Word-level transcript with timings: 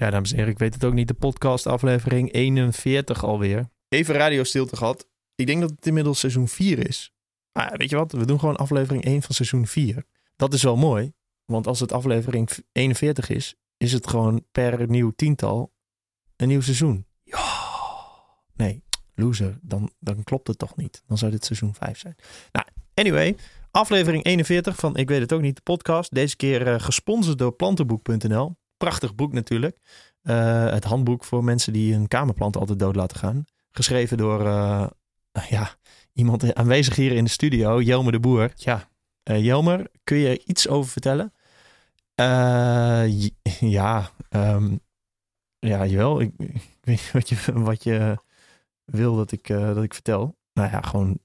Ja, 0.00 0.10
dames 0.10 0.30
en 0.30 0.36
heren, 0.36 0.52
ik 0.52 0.58
weet 0.58 0.74
het 0.74 0.84
ook 0.84 0.92
niet. 0.92 1.08
De 1.08 1.14
podcast 1.14 1.66
aflevering 1.66 2.32
41 2.32 3.24
alweer. 3.24 3.70
Even 3.88 4.14
radiostilte 4.14 4.76
gehad. 4.76 5.08
Ik 5.34 5.46
denk 5.46 5.60
dat 5.60 5.70
het 5.70 5.86
inmiddels 5.86 6.18
seizoen 6.18 6.48
4 6.48 6.88
is. 6.88 7.12
Maar 7.52 7.74
weet 7.76 7.90
je 7.90 7.96
wat? 7.96 8.12
We 8.12 8.24
doen 8.24 8.38
gewoon 8.38 8.56
aflevering 8.56 9.04
1 9.04 9.22
van 9.22 9.34
seizoen 9.34 9.66
4. 9.66 10.04
Dat 10.36 10.52
is 10.54 10.62
wel 10.62 10.76
mooi. 10.76 11.12
Want 11.44 11.66
als 11.66 11.80
het 11.80 11.92
aflevering 11.92 12.50
41 12.72 13.28
is, 13.28 13.54
is 13.76 13.92
het 13.92 14.06
gewoon 14.06 14.44
per 14.52 14.88
nieuw 14.88 15.12
tiental 15.16 15.72
een 16.36 16.48
nieuw 16.48 16.60
seizoen. 16.60 17.06
Ja. 17.22 17.44
Nee, 18.54 18.82
loser. 19.14 19.58
Dan, 19.62 19.92
dan 19.98 20.24
klopt 20.24 20.48
het 20.48 20.58
toch 20.58 20.76
niet. 20.76 21.02
Dan 21.06 21.18
zou 21.18 21.30
dit 21.30 21.44
seizoen 21.44 21.74
5 21.74 21.98
zijn. 21.98 22.16
Nou, 22.52 22.66
anyway. 22.94 23.36
Aflevering 23.70 24.24
41 24.24 24.76
van 24.76 24.96
Ik 24.96 25.08
weet 25.08 25.20
het 25.20 25.32
ook 25.32 25.40
niet, 25.40 25.56
de 25.56 25.62
podcast. 25.62 26.14
Deze 26.14 26.36
keer 26.36 26.66
uh, 26.66 26.80
gesponsord 26.80 27.38
door 27.38 27.52
plantenboek.nl. 27.52 28.58
Prachtig 28.80 29.14
boek 29.14 29.32
natuurlijk. 29.32 29.78
Uh, 30.22 30.70
het 30.70 30.84
handboek 30.84 31.24
voor 31.24 31.44
mensen 31.44 31.72
die 31.72 31.92
hun 31.92 32.08
kamerplanten 32.08 32.60
altijd 32.60 32.78
dood 32.78 32.96
laten 32.96 33.16
gaan. 33.16 33.44
Geschreven 33.70 34.16
door 34.16 34.40
uh, 34.40 34.86
ja, 35.48 35.74
iemand 36.12 36.54
aanwezig 36.54 36.96
hier 36.96 37.12
in 37.12 37.24
de 37.24 37.30
studio, 37.30 37.80
Jelmer 37.80 38.12
de 38.12 38.20
Boer. 38.20 38.52
Ja, 38.54 38.88
Jelmer, 39.22 39.90
kun 40.04 40.16
je 40.16 40.42
iets 40.44 40.68
over 40.68 40.90
vertellen? 40.90 41.32
ja, 43.60 44.10
um, 44.30 44.80
ja, 45.58 45.86
jawel. 45.86 46.20
Ik, 46.20 46.32
ik, 46.36 46.62
weet 46.82 46.86
niet 46.86 47.12
wat 47.12 47.28
je, 47.28 47.36
wat 47.52 47.84
je 47.84 48.16
wil 48.84 49.16
dat 49.16 49.32
ik, 49.32 49.46
dat 49.46 49.82
ik 49.82 49.94
vertel. 49.94 50.36
Nou 50.52 50.70
ja, 50.70 50.80
gewoon 50.80 51.18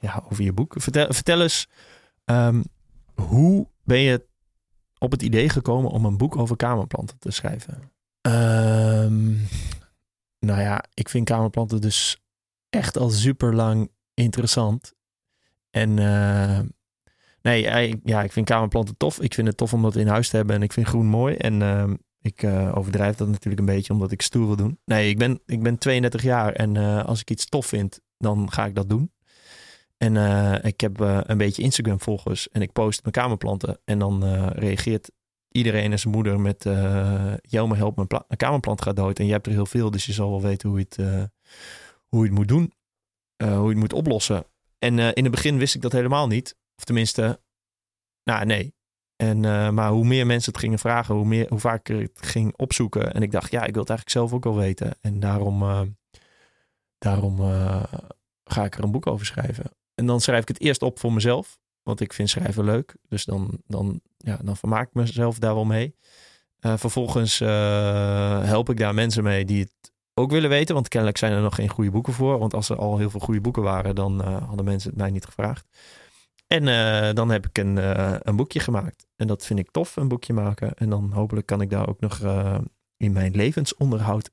ja, 0.00 0.24
over 0.30 0.44
je 0.44 0.52
boek. 0.52 0.74
Vertel, 0.76 1.12
vertel 1.12 1.42
eens, 1.42 1.68
um, 2.24 2.64
hoe 3.14 3.68
ben 3.84 3.98
je 3.98 4.27
op 4.98 5.10
het 5.10 5.22
idee 5.22 5.48
gekomen 5.48 5.90
om 5.90 6.04
een 6.04 6.16
boek 6.16 6.36
over 6.36 6.56
kamerplanten 6.56 7.18
te 7.18 7.30
schrijven? 7.30 7.92
Um, 8.20 9.40
nou 10.38 10.60
ja, 10.60 10.84
ik 10.94 11.08
vind 11.08 11.24
kamerplanten 11.24 11.80
dus 11.80 12.22
echt 12.68 12.98
al 12.98 13.10
super 13.10 13.54
lang 13.54 13.90
interessant. 14.14 14.94
En 15.70 15.96
uh, 15.96 16.60
nee, 17.42 17.62
ja, 18.04 18.22
ik 18.22 18.32
vind 18.32 18.46
kamerplanten 18.46 18.96
tof. 18.96 19.20
Ik 19.20 19.34
vind 19.34 19.46
het 19.46 19.56
tof 19.56 19.72
om 19.72 19.82
dat 19.82 19.96
in 19.96 20.06
huis 20.06 20.28
te 20.28 20.36
hebben 20.36 20.56
en 20.56 20.62
ik 20.62 20.72
vind 20.72 20.86
groen 20.86 21.06
mooi. 21.06 21.34
En 21.34 21.60
uh, 21.60 21.90
ik 22.20 22.42
uh, 22.42 22.76
overdrijf 22.76 23.16
dat 23.16 23.28
natuurlijk 23.28 23.58
een 23.58 23.74
beetje 23.74 23.92
omdat 23.92 24.12
ik 24.12 24.22
stoer 24.22 24.46
wil 24.46 24.56
doen. 24.56 24.78
Nee, 24.84 25.08
ik 25.08 25.18
ben, 25.18 25.40
ik 25.46 25.62
ben 25.62 25.78
32 25.78 26.22
jaar 26.22 26.52
en 26.52 26.74
uh, 26.74 27.04
als 27.04 27.20
ik 27.20 27.30
iets 27.30 27.46
tof 27.46 27.66
vind, 27.66 28.00
dan 28.18 28.52
ga 28.52 28.66
ik 28.66 28.74
dat 28.74 28.88
doen. 28.88 29.12
En 29.98 30.14
uh, 30.14 30.54
ik 30.62 30.80
heb 30.80 31.00
uh, 31.00 31.20
een 31.22 31.38
beetje 31.38 31.62
Instagram 31.62 32.00
volgers 32.00 32.48
en 32.48 32.62
ik 32.62 32.72
post 32.72 33.02
mijn 33.02 33.14
kamerplanten. 33.14 33.78
En 33.84 33.98
dan 33.98 34.24
uh, 34.24 34.46
reageert 34.50 35.10
iedereen 35.48 35.92
en 35.92 35.98
zijn 35.98 36.14
moeder 36.14 36.40
met... 36.40 36.62
Jelme, 37.42 37.76
help, 37.76 37.96
mijn, 37.96 38.08
mijn, 38.08 38.36
kamerplant 38.36 38.82
gaat 38.82 38.96
dood. 38.96 39.18
En 39.18 39.26
je 39.26 39.32
hebt 39.32 39.46
er 39.46 39.52
heel 39.52 39.66
veel, 39.66 39.90
dus 39.90 40.06
je 40.06 40.12
zal 40.12 40.30
wel 40.30 40.42
weten 40.42 40.68
hoe 40.68 40.78
je 40.78 40.84
het, 40.88 40.96
hoe 42.08 42.20
je 42.20 42.26
het 42.26 42.38
moet 42.38 42.48
doen. 42.48 42.72
hoe 43.36 43.62
je 43.62 43.68
het 43.68 43.76
moet 43.76 43.92
oplossen. 43.92 44.44
En 44.78 44.98
in 44.98 45.22
het 45.22 45.30
begin 45.30 45.58
wist 45.58 45.74
ik 45.74 45.82
dat 45.82 45.92
helemaal 45.92 46.26
niet. 46.26 46.56
Of 46.76 46.84
tenminste, 46.84 47.40
nou 48.24 48.44
nee. 48.46 48.74
En, 49.16 49.40
maar 49.74 49.90
hoe 49.90 50.04
meer 50.04 50.26
mensen 50.26 50.52
het 50.52 50.60
gingen 50.60 50.78
vragen, 50.78 51.14
hoe, 51.14 51.26
meer, 51.26 51.48
hoe 51.48 51.58
vaker 51.58 52.00
ik 52.00 52.10
het 52.14 52.26
ging 52.26 52.56
opzoeken. 52.56 53.14
En 53.14 53.22
ik 53.22 53.30
dacht, 53.30 53.50
ja, 53.50 53.64
ik 53.64 53.72
wil 53.72 53.82
het 53.82 53.90
eigenlijk 53.90 54.18
zelf 54.18 54.32
ook 54.32 54.44
wel 54.44 54.56
weten. 54.56 54.94
En 55.00 55.20
daarom, 55.20 55.64
daarom 56.98 57.36
ga 58.44 58.64
ik 58.64 58.74
er 58.74 58.84
een 58.84 58.92
boek 58.92 59.06
over 59.06 59.26
schrijven. 59.26 59.77
En 59.98 60.06
dan 60.06 60.20
schrijf 60.20 60.42
ik 60.42 60.48
het 60.48 60.60
eerst 60.60 60.82
op 60.82 60.98
voor 60.98 61.12
mezelf. 61.12 61.58
Want 61.82 62.00
ik 62.00 62.12
vind 62.12 62.30
schrijven 62.30 62.64
leuk. 62.64 62.94
Dus 63.08 63.24
dan, 63.24 63.62
dan, 63.66 64.00
ja, 64.16 64.38
dan 64.42 64.56
vermaak 64.56 64.88
ik 64.88 64.94
mezelf 64.94 65.38
daar 65.38 65.54
wel 65.54 65.64
mee. 65.64 65.94
Uh, 66.60 66.76
vervolgens 66.76 67.40
uh, 67.40 67.48
help 68.42 68.70
ik 68.70 68.76
daar 68.76 68.94
mensen 68.94 69.22
mee 69.22 69.44
die 69.44 69.60
het 69.60 69.92
ook 70.14 70.30
willen 70.30 70.50
weten. 70.50 70.74
Want 70.74 70.88
kennelijk 70.88 71.18
zijn 71.18 71.32
er 71.32 71.40
nog 71.40 71.54
geen 71.54 71.68
goede 71.68 71.90
boeken 71.90 72.12
voor. 72.12 72.38
Want 72.38 72.54
als 72.54 72.68
er 72.68 72.76
al 72.76 72.98
heel 72.98 73.10
veel 73.10 73.20
goede 73.20 73.40
boeken 73.40 73.62
waren, 73.62 73.94
dan 73.94 74.20
uh, 74.20 74.46
hadden 74.46 74.64
mensen 74.64 74.90
het 74.90 74.98
mij 74.98 75.10
niet 75.10 75.24
gevraagd. 75.24 75.66
En 76.46 76.64
dan 77.14 77.30
heb 77.30 77.46
ik 77.46 77.58
een, 77.58 77.76
een 78.28 78.36
boekje 78.36 78.60
gemaakt. 78.60 79.06
En 79.16 79.26
dat 79.26 79.46
vind 79.46 79.58
ik 79.58 79.70
tof, 79.70 79.96
een 79.96 80.08
boekje 80.08 80.32
maken. 80.32 80.74
En 80.74 80.90
dan 80.90 81.12
hopelijk 81.12 81.46
kan 81.46 81.60
ik 81.60 81.70
daar 81.70 81.88
ook 81.88 82.00
nog 82.00 82.20
in 82.96 83.12
mijn 83.12 83.36
levensonderhoud 83.36 84.30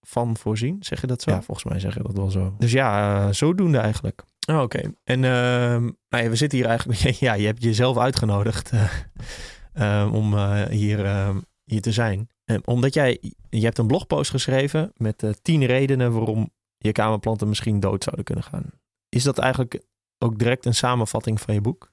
van 0.00 0.36
voorzien. 0.36 0.76
Zeg 0.80 1.00
je 1.00 1.06
dat 1.06 1.22
zo? 1.22 1.30
Ja, 1.30 1.42
volgens 1.42 1.66
mij 1.66 1.80
zeggen 1.80 2.02
dat 2.02 2.16
wel 2.16 2.30
zo. 2.30 2.54
Dus 2.58 2.72
ja, 2.72 3.32
zodoende 3.32 3.78
eigenlijk. 3.78 4.24
Oh, 4.50 4.60
Oké. 4.62 4.92
En 5.04 5.22
uh, 5.22 5.30
nou 6.08 6.24
ja, 6.24 6.28
we 6.28 6.36
zitten 6.36 6.58
hier 6.58 6.66
eigenlijk. 6.66 7.00
Ja, 7.18 7.34
je 7.34 7.46
hebt 7.46 7.62
jezelf 7.62 7.98
uitgenodigd 7.98 8.72
uh, 8.72 8.92
uh, 9.74 10.10
om 10.12 10.34
eh, 10.34 10.64
hier, 10.64 11.04
ehm, 11.04 11.38
hier 11.64 11.80
te 11.80 11.92
zijn. 11.92 12.28
omdat 12.64 12.94
jij. 12.94 13.34
Je 13.50 13.64
hebt 13.64 13.78
een 13.78 13.86
blogpost 13.86 14.30
geschreven 14.30 14.92
met 14.96 15.38
tien 15.42 15.66
redenen 15.66 16.12
waarom 16.12 16.50
je 16.78 16.92
kamerplanten 16.92 17.48
misschien 17.48 17.80
dood 17.80 18.04
zouden 18.04 18.24
kunnen 18.24 18.44
gaan. 18.44 18.70
Is 19.08 19.22
dat 19.22 19.38
eigenlijk 19.38 19.82
ook 20.18 20.38
direct 20.38 20.66
een 20.66 20.74
samenvatting 20.74 21.40
van 21.40 21.54
je 21.54 21.60
boek? 21.60 21.92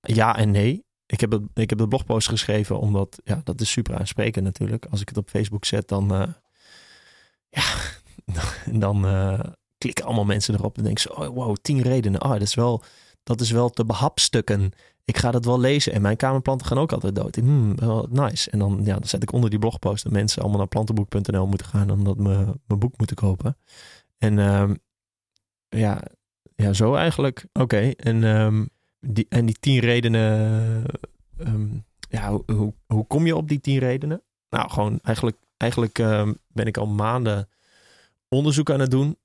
Ja 0.00 0.36
en 0.36 0.50
nee. 0.50 0.86
Ik 1.06 1.20
heb, 1.20 1.30
het, 1.30 1.42
ik 1.54 1.70
heb 1.70 1.78
de 1.78 1.88
blogpost 1.88 2.28
geschreven 2.28 2.78
omdat, 2.78 3.20
ja, 3.24 3.40
dat 3.44 3.60
is 3.60 3.70
super 3.70 3.98
aansprekend 3.98 4.44
natuurlijk. 4.44 4.86
Als 4.90 5.00
ik 5.00 5.08
het 5.08 5.16
op 5.16 5.28
Facebook 5.28 5.64
zet, 5.64 5.88
dan, 5.88 6.34
ja, 7.48 7.64
dan, 8.84 9.04
klikken 9.78 10.04
allemaal 10.04 10.24
mensen 10.24 10.54
erop 10.54 10.76
en 10.76 10.82
denken 10.82 11.02
ze, 11.02 11.16
oh 11.16 11.26
wow, 11.26 11.56
tien 11.62 11.82
redenen. 11.82 12.20
Ah, 12.20 12.30
dat 12.30 12.42
is 12.42 12.54
wel, 12.54 12.82
dat 13.22 13.40
is 13.40 13.50
wel 13.50 13.70
te 13.70 13.84
behapstukken. 13.84 14.72
Ik 15.04 15.18
ga 15.18 15.30
dat 15.30 15.44
wel 15.44 15.60
lezen. 15.60 15.92
En 15.92 16.02
mijn 16.02 16.16
kamerplanten 16.16 16.66
gaan 16.66 16.78
ook 16.78 16.92
altijd 16.92 17.14
dood. 17.14 17.36
Hmm, 17.36 17.74
nice. 18.10 18.50
En 18.50 18.58
dan, 18.58 18.80
ja, 18.84 18.94
dan 18.94 19.08
zet 19.08 19.22
ik 19.22 19.32
onder 19.32 19.50
die 19.50 19.58
blogpost 19.58 20.02
dat 20.02 20.12
mensen 20.12 20.40
allemaal 20.40 20.58
naar 20.58 20.68
plantenboek.nl 20.68 21.46
moeten 21.46 21.66
gaan 21.66 21.90
en 21.90 22.04
dat 22.04 22.16
me 22.16 22.34
mijn 22.66 22.80
boek 22.80 22.98
moeten 22.98 23.16
kopen. 23.16 23.56
En 24.18 24.38
um, 24.38 24.78
ja, 25.68 26.02
ja, 26.54 26.72
zo 26.72 26.94
eigenlijk. 26.94 27.46
Oké. 27.52 27.90
En, 27.90 28.22
um, 28.22 28.68
die, 29.00 29.26
en 29.28 29.46
die 29.46 29.56
tien 29.60 29.78
redenen. 29.78 30.84
Um, 31.38 31.84
ja, 32.10 32.30
hoe, 32.30 32.42
hoe, 32.46 32.74
hoe 32.86 33.06
kom 33.06 33.26
je 33.26 33.36
op 33.36 33.48
die 33.48 33.60
tien 33.60 33.78
redenen? 33.78 34.22
Nou, 34.50 34.70
gewoon 34.70 34.98
eigenlijk, 35.02 35.36
eigenlijk 35.56 35.98
ben 36.48 36.66
ik 36.66 36.76
al 36.76 36.86
maanden 36.86 37.48
onderzoek 38.28 38.70
aan 38.70 38.80
het 38.80 38.90
doen 38.90 39.16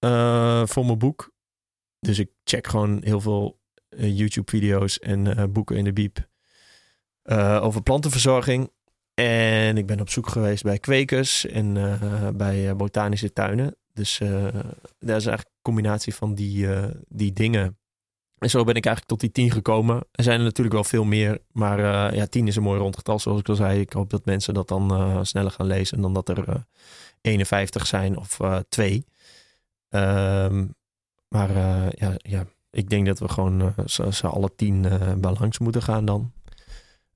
uh, 0.00 0.66
voor 0.66 0.86
mijn 0.86 0.98
boek. 0.98 1.32
Dus 2.00 2.18
ik 2.18 2.30
check 2.44 2.66
gewoon 2.66 3.00
heel 3.02 3.20
veel 3.20 3.60
uh, 3.88 4.18
YouTube-video's 4.18 4.98
en 4.98 5.26
uh, 5.26 5.44
boeken 5.50 5.76
in 5.76 5.84
de 5.84 5.92
biep 5.92 6.28
over 7.60 7.82
plantenverzorging. 7.82 8.70
En 9.14 9.76
ik 9.76 9.86
ben 9.86 10.00
op 10.00 10.10
zoek 10.10 10.28
geweest 10.28 10.62
bij 10.62 10.78
kwekers 10.78 11.46
en 11.46 11.72
bij 12.36 12.76
botanische 12.76 13.32
tuinen. 13.32 13.76
Dus 13.92 14.18
dat 14.18 15.16
is 15.16 15.26
eigenlijk 15.26 15.44
een 15.44 15.62
combinatie 15.62 16.14
van 16.14 16.34
die, 16.34 16.68
die 17.08 17.32
dingen. 17.32 17.78
En 18.38 18.50
zo 18.50 18.64
ben 18.64 18.74
ik 18.74 18.86
eigenlijk 18.86 19.06
tot 19.06 19.20
die 19.20 19.32
tien 19.32 19.50
gekomen. 19.50 19.96
Er 20.12 20.24
zijn 20.24 20.38
er 20.38 20.44
natuurlijk 20.44 20.74
wel 20.74 20.84
veel 20.84 21.04
meer, 21.04 21.38
maar 21.52 22.14
ja, 22.14 22.26
tien 22.26 22.46
is 22.46 22.56
een 22.56 22.62
mooi 22.62 22.80
rondgetal, 22.80 23.18
zoals 23.18 23.40
ik 23.40 23.48
al 23.48 23.54
zei. 23.54 23.80
Ik 23.80 23.92
hoop 23.92 24.10
dat 24.10 24.24
mensen 24.24 24.54
dat 24.54 24.68
dan 24.68 25.26
sneller 25.26 25.50
gaan 25.50 25.66
lezen 25.66 26.00
dan 26.00 26.14
dat 26.14 26.28
er 26.28 26.66
51 27.20 27.86
zijn 27.86 28.16
of 28.16 28.38
twee. 28.68 29.04
Um, 29.90 30.74
maar 31.28 31.50
uh, 31.50 31.90
ja, 31.90 32.14
ja, 32.16 32.46
ik 32.70 32.88
denk 32.88 33.06
dat 33.06 33.18
we 33.18 33.28
gewoon 33.28 33.62
uh, 33.62 34.10
ze 34.10 34.26
alle 34.26 34.54
tien 34.56 34.84
uh, 34.84 35.12
bij 35.14 35.34
langs 35.38 35.58
moeten 35.58 35.82
gaan 35.82 36.04
dan. 36.04 36.32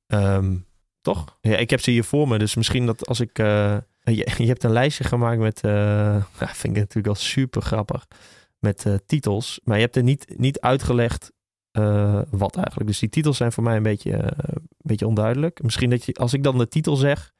Um, 0.07 0.67
toch? 1.01 1.39
Ja, 1.41 1.57
ik 1.57 1.71
heb 1.71 1.81
ze 1.81 1.91
hier 1.91 2.05
voor 2.05 2.29
me, 2.29 2.39
dus 2.39 2.55
misschien 2.55 2.87
dat 2.87 3.07
als 3.07 3.21
ik... 3.21 3.37
Je, 4.05 4.33
je, 4.37 4.47
hebt 4.47 4.65
een 4.65 4.73
lijstje 4.73 5.05
gemaakt 5.05 5.39
met... 5.39 5.61
ja, 6.41 6.47
vind 6.47 6.77
ik 6.77 6.81
natuurlijk 6.81 7.07
al 7.07 7.15
super 7.15 7.63
grappig. 7.63 8.07
Met 8.59 8.87
titels. 9.07 9.61
Maar 9.65 9.77
je 9.77 9.83
hebt 9.83 9.97
er 9.97 10.03
niet, 10.03 10.39
niet 10.39 10.61
uitgelegd 10.61 11.33
wat 12.31 12.57
eigenlijk. 12.57 12.87
Dus 12.87 12.99
die 12.99 13.09
titels 13.09 13.37
zijn 13.37 13.53
voor 13.53 13.63
mij 13.63 13.77
een 13.77 13.83
beetje, 13.83 14.13
een 14.13 14.69
beetje 14.79 15.07
onduidelijk. 15.07 15.63
Misschien 15.63 15.91
dat 15.91 16.05
je, 16.05 16.15
als 16.15 16.33
ik 16.33 16.43
dan 16.43 16.59
de 16.59 16.69
titel 16.69 16.97
zeg 16.97 17.33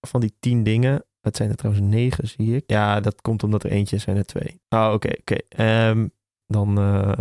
van 0.00 0.20
die 0.20 0.36
tien 0.40 0.62
dingen, 0.62 1.04
het 1.20 1.36
zijn 1.36 1.50
er 1.50 1.56
trouwens 1.56 1.86
negen, 1.86 2.28
zie 2.28 2.56
ik. 2.56 2.64
Ja, 2.66 3.00
dat 3.00 3.20
komt 3.20 3.42
omdat 3.42 3.64
er 3.64 3.70
eentje 3.70 3.98
zijn 3.98 4.16
er 4.16 4.26
twee. 4.26 4.60
Oh, 4.68 4.90
oké, 4.92 5.10
oké. 5.20 5.36
Ehm, 5.48 6.08
dan 6.46 6.78
uh, 6.78 7.12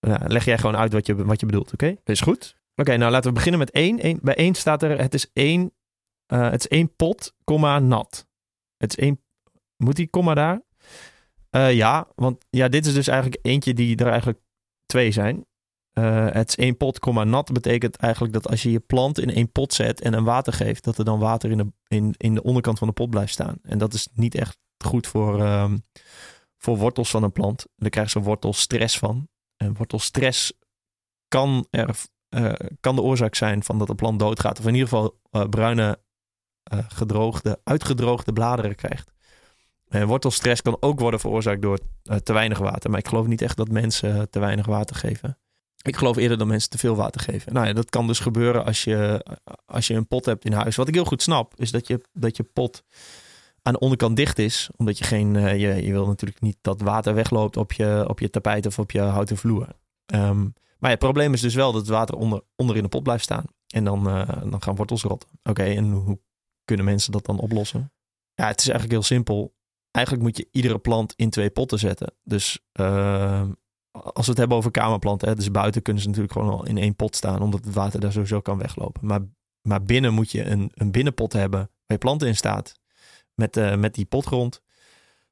nou, 0.00 0.28
leg 0.28 0.44
jij 0.44 0.58
gewoon 0.58 0.76
uit 0.76 0.92
wat 0.92 1.06
je, 1.06 1.24
wat 1.24 1.40
je 1.40 1.46
bedoelt, 1.46 1.72
oké? 1.72 1.84
Okay? 1.84 2.00
Is 2.04 2.20
goed. 2.20 2.60
Oké, 2.74 2.96
nou 2.96 3.10
laten 3.10 3.28
we 3.28 3.34
beginnen 3.34 3.60
met 3.60 3.70
één. 3.70 4.06
Eén 4.06 4.18
bij 4.22 4.34
één 4.34 4.54
staat 4.54 4.82
er, 4.82 5.00
het 5.00 5.14
is 5.14 5.30
één, 5.32 5.72
uh, 6.32 6.50
het 6.50 6.60
is 6.60 6.68
één 6.68 6.96
pot, 6.96 7.34
komma, 7.44 7.78
nat. 7.78 8.26
Het 8.76 8.90
is 8.90 9.04
één, 9.04 9.20
moet 9.76 9.96
die 9.96 10.08
komma 10.08 10.34
daar? 10.34 10.62
Uh, 11.50 11.72
ja, 11.72 12.08
want 12.14 12.44
ja, 12.50 12.68
dit 12.68 12.86
is 12.86 12.94
dus 12.94 13.06
eigenlijk 13.06 13.46
eentje 13.46 13.74
die 13.74 13.96
er 13.96 14.08
eigenlijk 14.08 14.40
twee 14.86 15.10
zijn. 15.10 15.46
Uh, 15.94 16.30
het 16.30 16.48
is 16.48 16.56
één 16.56 16.76
pot, 16.76 17.04
nat 17.24 17.52
betekent 17.52 17.96
eigenlijk 17.96 18.32
dat 18.32 18.48
als 18.48 18.62
je 18.62 18.70
je 18.70 18.80
plant 18.80 19.18
in 19.18 19.30
één 19.30 19.52
pot 19.52 19.72
zet 19.74 20.00
en 20.00 20.12
een 20.12 20.24
water 20.24 20.52
geeft, 20.52 20.84
dat 20.84 20.98
er 20.98 21.04
dan 21.04 21.18
water 21.18 21.50
in 21.50 21.58
de, 21.58 21.72
in, 21.86 22.14
in 22.16 22.34
de 22.34 22.42
onderkant 22.42 22.78
van 22.78 22.88
de 22.88 22.94
pot 22.94 23.10
blijft 23.10 23.32
staan. 23.32 23.58
En 23.62 23.78
dat 23.78 23.94
is 23.94 24.08
niet 24.14 24.34
echt 24.34 24.58
goed 24.84 25.06
voor, 25.06 25.40
um, 25.40 25.82
voor 26.58 26.76
wortels 26.76 27.10
van 27.10 27.22
een 27.22 27.32
plant. 27.32 27.66
Daar 27.76 27.90
krijgen 27.90 28.12
ze 28.12 28.20
wortelstress 28.20 28.98
van. 28.98 29.28
En 29.56 29.74
wortelstress 29.74 30.52
kan, 31.28 31.66
er, 31.70 31.96
uh, 32.30 32.52
kan 32.80 32.94
de 32.94 33.02
oorzaak 33.02 33.34
zijn 33.34 33.62
van 33.62 33.78
dat 33.78 33.86
de 33.86 33.94
plant 33.94 34.18
doodgaat. 34.18 34.58
Of 34.58 34.66
in 34.66 34.74
ieder 34.74 34.88
geval 34.88 35.20
uh, 35.30 35.48
bruine 35.48 36.00
gedroogde, 36.88 37.60
uitgedroogde 37.64 38.32
bladeren 38.32 38.74
krijgt. 38.74 39.12
En 39.88 40.06
wortelstress 40.06 40.62
kan 40.62 40.76
ook 40.80 41.00
worden 41.00 41.20
veroorzaakt 41.20 41.62
door 41.62 41.78
te 42.22 42.32
weinig 42.32 42.58
water. 42.58 42.90
Maar 42.90 42.98
ik 42.98 43.08
geloof 43.08 43.26
niet 43.26 43.42
echt 43.42 43.56
dat 43.56 43.68
mensen 43.68 44.30
te 44.30 44.38
weinig 44.38 44.66
water 44.66 44.96
geven. 44.96 45.38
Ik 45.82 45.96
geloof 45.96 46.16
eerder 46.16 46.38
dat 46.38 46.46
mensen 46.46 46.70
te 46.70 46.78
veel 46.78 46.96
water 46.96 47.20
geven. 47.20 47.52
Nou 47.52 47.66
ja, 47.66 47.72
dat 47.72 47.90
kan 47.90 48.06
dus 48.06 48.18
gebeuren 48.18 48.64
als 48.64 48.84
je, 48.84 49.26
als 49.66 49.86
je 49.86 49.94
een 49.94 50.06
pot 50.06 50.24
hebt 50.24 50.44
in 50.44 50.52
huis. 50.52 50.76
Wat 50.76 50.88
ik 50.88 50.94
heel 50.94 51.04
goed 51.04 51.22
snap, 51.22 51.52
is 51.56 51.70
dat 51.70 51.86
je, 51.86 52.00
dat 52.12 52.36
je 52.36 52.42
pot 52.42 52.82
aan 53.62 53.72
de 53.72 53.78
onderkant 53.78 54.16
dicht 54.16 54.38
is. 54.38 54.70
Omdat 54.76 54.98
je 54.98 55.04
geen. 55.04 55.34
Uh, 55.34 55.58
je, 55.58 55.84
je 55.86 55.92
wil 55.92 56.06
natuurlijk 56.06 56.40
niet 56.40 56.56
dat 56.60 56.80
water 56.80 57.14
wegloopt 57.14 57.56
op 57.56 57.72
je, 57.72 58.04
op 58.08 58.20
je 58.20 58.30
tapijt 58.30 58.66
of 58.66 58.78
op 58.78 58.90
je 58.90 59.00
houten 59.00 59.36
vloer. 59.36 59.68
Um, 60.14 60.54
maar 60.78 60.90
het 60.90 60.98
probleem 60.98 61.32
is 61.32 61.40
dus 61.40 61.54
wel 61.54 61.72
dat 61.72 61.80
het 61.80 61.90
water 61.90 62.14
onder, 62.14 62.42
onder 62.56 62.76
in 62.76 62.82
de 62.82 62.88
pot 62.88 63.02
blijft 63.02 63.24
staan. 63.24 63.44
En 63.66 63.84
dan, 63.84 64.08
uh, 64.08 64.28
dan 64.42 64.62
gaan 64.62 64.76
wortels 64.76 65.02
rotten. 65.02 65.28
Oké, 65.42 65.62
en 65.62 65.90
hoe 65.92 66.20
kunnen 66.64 66.84
mensen 66.84 67.12
dat 67.12 67.26
dan 67.26 67.38
oplossen? 67.38 67.92
Ja, 68.34 68.46
het 68.46 68.60
is 68.60 68.68
eigenlijk 68.68 68.92
heel 68.92 69.16
simpel. 69.16 69.54
Eigenlijk 69.90 70.26
moet 70.26 70.36
je 70.36 70.48
iedere 70.50 70.78
plant 70.78 71.12
in 71.16 71.30
twee 71.30 71.50
potten 71.50 71.78
zetten. 71.78 72.14
Dus 72.22 72.58
uh, 72.80 73.42
als 73.92 74.24
we 74.24 74.30
het 74.30 74.38
hebben 74.38 74.56
over 74.56 74.70
kamerplanten, 74.70 75.28
hè, 75.28 75.34
dus 75.34 75.50
buiten 75.50 75.82
kunnen 75.82 76.02
ze 76.02 76.08
natuurlijk 76.08 76.34
gewoon 76.34 76.50
al 76.52 76.66
in 76.66 76.78
één 76.78 76.94
pot 76.94 77.16
staan, 77.16 77.42
omdat 77.42 77.64
het 77.64 77.74
water 77.74 78.00
daar 78.00 78.12
sowieso 78.12 78.40
kan 78.40 78.58
weglopen. 78.58 79.06
Maar, 79.06 79.20
maar 79.62 79.82
binnen 79.82 80.12
moet 80.14 80.30
je 80.30 80.44
een, 80.44 80.70
een 80.74 80.90
binnenpot 80.90 81.32
hebben 81.32 81.60
waar 81.60 81.70
je 81.86 81.98
planten 81.98 82.28
in 82.28 82.36
staat, 82.36 82.74
met, 83.34 83.56
uh, 83.56 83.76
met 83.76 83.94
die 83.94 84.04
potgrond, 84.04 84.62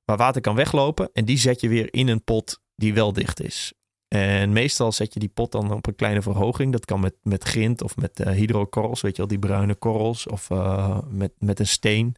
waar 0.04 0.16
water 0.16 0.40
kan 0.40 0.54
weglopen. 0.54 1.10
En 1.12 1.24
die 1.24 1.38
zet 1.38 1.60
je 1.60 1.68
weer 1.68 1.94
in 1.94 2.08
een 2.08 2.24
pot 2.24 2.60
die 2.76 2.94
wel 2.94 3.12
dicht 3.12 3.42
is. 3.42 3.72
En 4.08 4.52
meestal 4.52 4.92
zet 4.92 5.14
je 5.14 5.20
die 5.20 5.28
pot 5.28 5.52
dan 5.52 5.72
op 5.72 5.86
een 5.86 5.94
kleine 5.94 6.22
verhoging. 6.22 6.72
Dat 6.72 6.84
kan 6.84 7.00
met, 7.00 7.14
met 7.22 7.44
grind 7.44 7.82
of 7.82 7.96
met 7.96 8.20
uh, 8.20 8.26
hydrokorrels, 8.26 9.00
weet 9.00 9.12
je 9.12 9.18
wel, 9.18 9.26
die 9.26 9.38
bruine 9.38 9.74
korrels. 9.74 10.26
Of 10.26 10.50
uh, 10.50 10.98
met, 11.08 11.32
met 11.38 11.58
een 11.58 11.66
steen. 11.66 12.16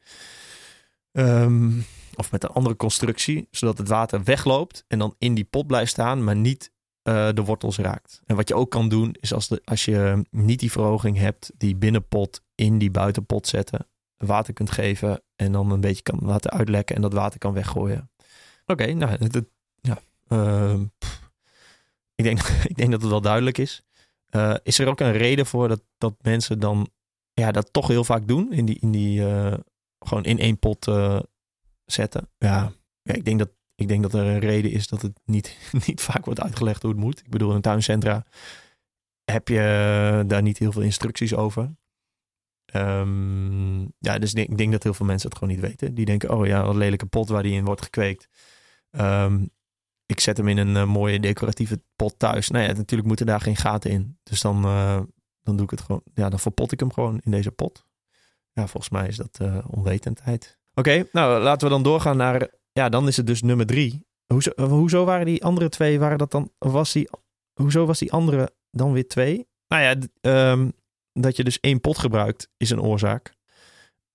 Um, 1.12 1.84
of 2.16 2.32
met 2.32 2.44
een 2.44 2.50
andere 2.50 2.76
constructie, 2.76 3.48
zodat 3.50 3.78
het 3.78 3.88
water 3.88 4.22
wegloopt 4.22 4.84
en 4.88 4.98
dan 4.98 5.14
in 5.18 5.34
die 5.34 5.44
pot 5.44 5.66
blijft 5.66 5.90
staan, 5.90 6.24
maar 6.24 6.36
niet 6.36 6.72
uh, 7.08 7.28
de 7.32 7.42
wortels 7.42 7.78
raakt. 7.78 8.20
En 8.26 8.36
wat 8.36 8.48
je 8.48 8.54
ook 8.54 8.70
kan 8.70 8.88
doen, 8.88 9.16
is 9.20 9.32
als, 9.32 9.48
de, 9.48 9.60
als 9.64 9.84
je 9.84 10.24
niet 10.30 10.60
die 10.60 10.72
verhoging 10.72 11.16
hebt, 11.16 11.52
die 11.56 11.76
binnenpot 11.76 12.40
in 12.54 12.78
die 12.78 12.90
buitenpot 12.90 13.46
zetten, 13.46 13.86
water 14.16 14.54
kunt 14.54 14.70
geven 14.70 15.22
en 15.36 15.52
dan 15.52 15.70
een 15.70 15.80
beetje 15.80 16.02
kan 16.02 16.18
laten 16.22 16.50
uitlekken 16.50 16.96
en 16.96 17.02
dat 17.02 17.12
water 17.12 17.38
kan 17.38 17.52
weggooien. 17.52 18.10
Oké, 18.66 18.92
nou, 18.92 19.30
ja, 19.80 19.98
uh, 20.28 20.80
ik, 22.14 22.24
denk, 22.24 22.40
ik 22.72 22.76
denk 22.76 22.90
dat 22.90 23.00
het 23.00 23.10
wel 23.10 23.20
duidelijk 23.20 23.58
is. 23.58 23.82
Uh, 24.30 24.54
is 24.62 24.78
er 24.78 24.88
ook 24.88 25.00
een 25.00 25.12
reden 25.12 25.46
voor 25.46 25.68
dat, 25.68 25.82
dat 25.98 26.14
mensen 26.20 26.58
dan 26.58 26.88
ja, 27.32 27.52
dat 27.52 27.72
toch 27.72 27.88
heel 27.88 28.04
vaak 28.04 28.28
doen? 28.28 28.52
In 28.52 28.64
die, 28.64 28.78
in 28.80 28.90
die 28.90 29.20
gewoon 29.98 30.24
in 30.24 30.38
één 30.38 30.58
pot 30.58 30.86
zetten. 31.84 32.30
Ja, 32.38 32.72
ja 33.02 33.14
ik, 33.14 33.24
denk 33.24 33.38
dat, 33.38 33.50
ik 33.74 33.88
denk 33.88 34.02
dat 34.02 34.14
er 34.14 34.26
een 34.26 34.38
reden 34.38 34.70
is 34.70 34.86
dat 34.86 35.02
het 35.02 35.20
niet, 35.24 35.56
niet 35.86 36.00
vaak 36.00 36.24
wordt 36.24 36.40
uitgelegd 36.40 36.82
hoe 36.82 36.90
het 36.90 37.00
moet. 37.00 37.20
Ik 37.20 37.30
bedoel, 37.30 37.54
in 37.54 37.60
tuincentra 37.60 38.26
heb 39.24 39.48
je 39.48 40.24
daar 40.26 40.42
niet 40.42 40.58
heel 40.58 40.72
veel 40.72 40.82
instructies 40.82 41.34
over. 41.34 41.74
Um, 42.74 43.92
ja, 43.98 44.18
dus 44.18 44.34
ik 44.34 44.58
denk 44.58 44.72
dat 44.72 44.82
heel 44.82 44.94
veel 44.94 45.06
mensen 45.06 45.28
het 45.28 45.38
gewoon 45.38 45.54
niet 45.54 45.64
weten. 45.64 45.94
Die 45.94 46.04
denken, 46.04 46.30
oh 46.30 46.46
ja, 46.46 46.64
wat 46.64 46.74
lelijke 46.74 47.06
pot 47.06 47.28
waar 47.28 47.42
die 47.42 47.52
in 47.52 47.64
wordt 47.64 47.82
gekweekt. 47.82 48.28
Um, 48.90 49.50
ik 50.06 50.20
zet 50.20 50.36
hem 50.36 50.48
in 50.48 50.58
een 50.58 50.74
uh, 50.74 50.84
mooie 50.84 51.20
decoratieve 51.20 51.82
pot 51.96 52.18
thuis. 52.18 52.48
Nou 52.48 52.64
ja, 52.64 52.72
natuurlijk 52.72 53.08
moeten 53.08 53.26
daar 53.26 53.40
geen 53.40 53.56
gaten 53.56 53.90
in. 53.90 54.18
Dus 54.22 54.40
dan, 54.40 54.64
uh, 54.64 55.00
dan 55.42 55.56
doe 55.56 55.64
ik 55.64 55.70
het 55.70 55.80
gewoon. 55.80 56.02
Ja, 56.14 56.28
dan 56.28 56.38
verpot 56.38 56.72
ik 56.72 56.80
hem 56.80 56.92
gewoon 56.92 57.20
in 57.24 57.30
deze 57.30 57.50
pot. 57.50 57.86
Ja, 58.52 58.66
volgens 58.66 58.92
mij 58.92 59.08
is 59.08 59.16
dat 59.16 59.38
uh, 59.42 59.64
onwetendheid. 59.70 60.60
Oké, 60.74 61.08
nou 61.12 61.42
laten 61.42 61.66
we 61.66 61.72
dan 61.72 61.82
doorgaan 61.82 62.16
naar. 62.16 62.48
Ja, 62.72 62.88
dan 62.88 63.08
is 63.08 63.16
het 63.16 63.26
dus 63.26 63.42
nummer 63.42 63.66
drie. 63.66 64.06
Hoezo, 64.26 64.50
hoezo 64.56 65.04
waren 65.04 65.26
die 65.26 65.44
andere 65.44 65.68
twee? 65.68 65.98
Waren 65.98 66.18
dat 66.18 66.30
dan. 66.30 66.52
Was 66.58 66.92
die, 66.92 67.08
hoezo 67.60 67.86
was 67.86 67.98
die 67.98 68.12
andere 68.12 68.52
dan 68.70 68.92
weer 68.92 69.08
twee? 69.08 69.48
Nou 69.68 69.82
ja, 69.82 69.96
um, 70.52 70.72
dat 71.12 71.36
je 71.36 71.44
dus 71.44 71.60
één 71.60 71.80
pot 71.80 71.98
gebruikt 71.98 72.48
is 72.56 72.70
een 72.70 72.80
oorzaak. 72.80 73.34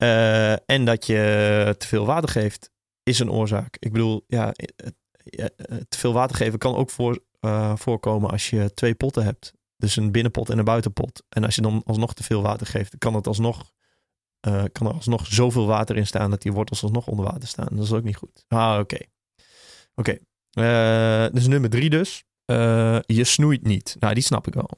Uh, 0.03 0.69
en 0.69 0.85
dat 0.85 1.05
je 1.05 1.75
te 1.77 1.87
veel 1.87 2.05
water 2.05 2.29
geeft 2.29 2.71
is 3.03 3.19
een 3.19 3.31
oorzaak. 3.31 3.77
Ik 3.79 3.91
bedoel, 3.91 4.23
ja, 4.27 4.51
te 5.89 5.97
veel 5.97 6.13
water 6.13 6.35
geven 6.35 6.59
kan 6.59 6.75
ook 6.75 6.89
voor, 6.89 7.19
uh, 7.41 7.75
voorkomen 7.75 8.29
als 8.29 8.49
je 8.49 8.73
twee 8.73 8.95
potten 8.95 9.23
hebt. 9.23 9.53
Dus 9.77 9.95
een 9.95 10.11
binnenpot 10.11 10.49
en 10.49 10.57
een 10.57 10.65
buitenpot. 10.65 11.23
En 11.29 11.43
als 11.43 11.55
je 11.55 11.61
dan 11.61 11.81
alsnog 11.85 12.13
te 12.13 12.23
veel 12.23 12.41
water 12.41 12.67
geeft, 12.67 12.97
kan 12.97 13.13
het 13.13 13.27
alsnog 13.27 13.71
uh, 14.47 14.63
kan 14.71 14.87
er 14.87 14.93
alsnog 14.93 15.27
zoveel 15.27 15.65
water 15.65 15.97
in 15.97 16.07
staan 16.07 16.29
dat 16.29 16.41
die 16.41 16.51
wortels 16.51 16.83
alsnog 16.83 17.07
onder 17.07 17.25
water 17.25 17.47
staan. 17.47 17.67
Dat 17.71 17.83
is 17.83 17.91
ook 17.91 18.03
niet 18.03 18.15
goed. 18.15 18.45
Ah, 18.47 18.79
oké. 18.79 18.97
Oké. 19.95 20.17
Uh, 20.59 21.25
dus 21.31 21.47
nummer 21.47 21.69
drie 21.69 21.89
dus. 21.89 22.23
Uh, 22.51 22.99
je 23.05 23.23
snoeit 23.23 23.63
niet. 23.63 23.95
Nou, 23.99 24.13
die 24.13 24.23
snap 24.23 24.47
ik 24.47 24.53
wel. 24.53 24.69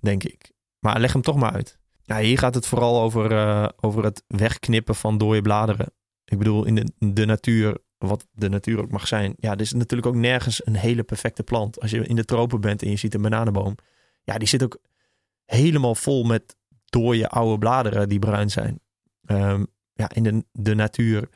Denk 0.00 0.24
ik. 0.24 0.52
Maar 0.78 1.00
leg 1.00 1.12
hem 1.12 1.22
toch 1.22 1.36
maar 1.36 1.52
uit. 1.52 1.78
Ja, 2.02 2.18
hier 2.18 2.38
gaat 2.38 2.54
het 2.54 2.66
vooral 2.66 3.00
over, 3.00 3.82
over 3.82 4.04
het 4.04 4.24
wegknippen 4.26 4.94
van 4.94 5.18
dode 5.18 5.42
bladeren. 5.42 5.92
Ik 6.24 6.38
bedoel, 6.38 6.64
in 6.64 6.74
de, 6.74 6.92
de 6.98 7.24
natuur, 7.24 7.78
wat 7.98 8.26
de 8.32 8.48
natuur 8.48 8.80
ook 8.80 8.90
mag 8.90 9.06
zijn. 9.06 9.34
Ja, 9.36 9.52
er 9.52 9.60
is 9.60 9.72
natuurlijk 9.72 10.06
ook 10.06 10.14
nergens 10.14 10.66
een 10.66 10.76
hele 10.76 11.02
perfecte 11.02 11.42
plant. 11.42 11.80
Als 11.80 11.90
je 11.90 12.06
in 12.06 12.16
de 12.16 12.24
tropen 12.24 12.60
bent 12.60 12.82
en 12.82 12.90
je 12.90 12.96
ziet 12.96 13.14
een 13.14 13.22
bananenboom. 13.22 13.74
Ja, 14.24 14.38
die 14.38 14.48
zit 14.48 14.62
ook 14.62 14.80
helemaal 15.44 15.94
vol 15.94 16.24
met 16.24 16.56
dode 16.84 17.28
oude 17.28 17.58
bladeren 17.58 18.08
die 18.08 18.18
bruin 18.18 18.50
zijn 18.50 18.80
um, 19.32 19.66
ja, 19.92 20.10
in 20.14 20.22
de, 20.22 20.44
de 20.52 20.74
natuur. 20.74 21.28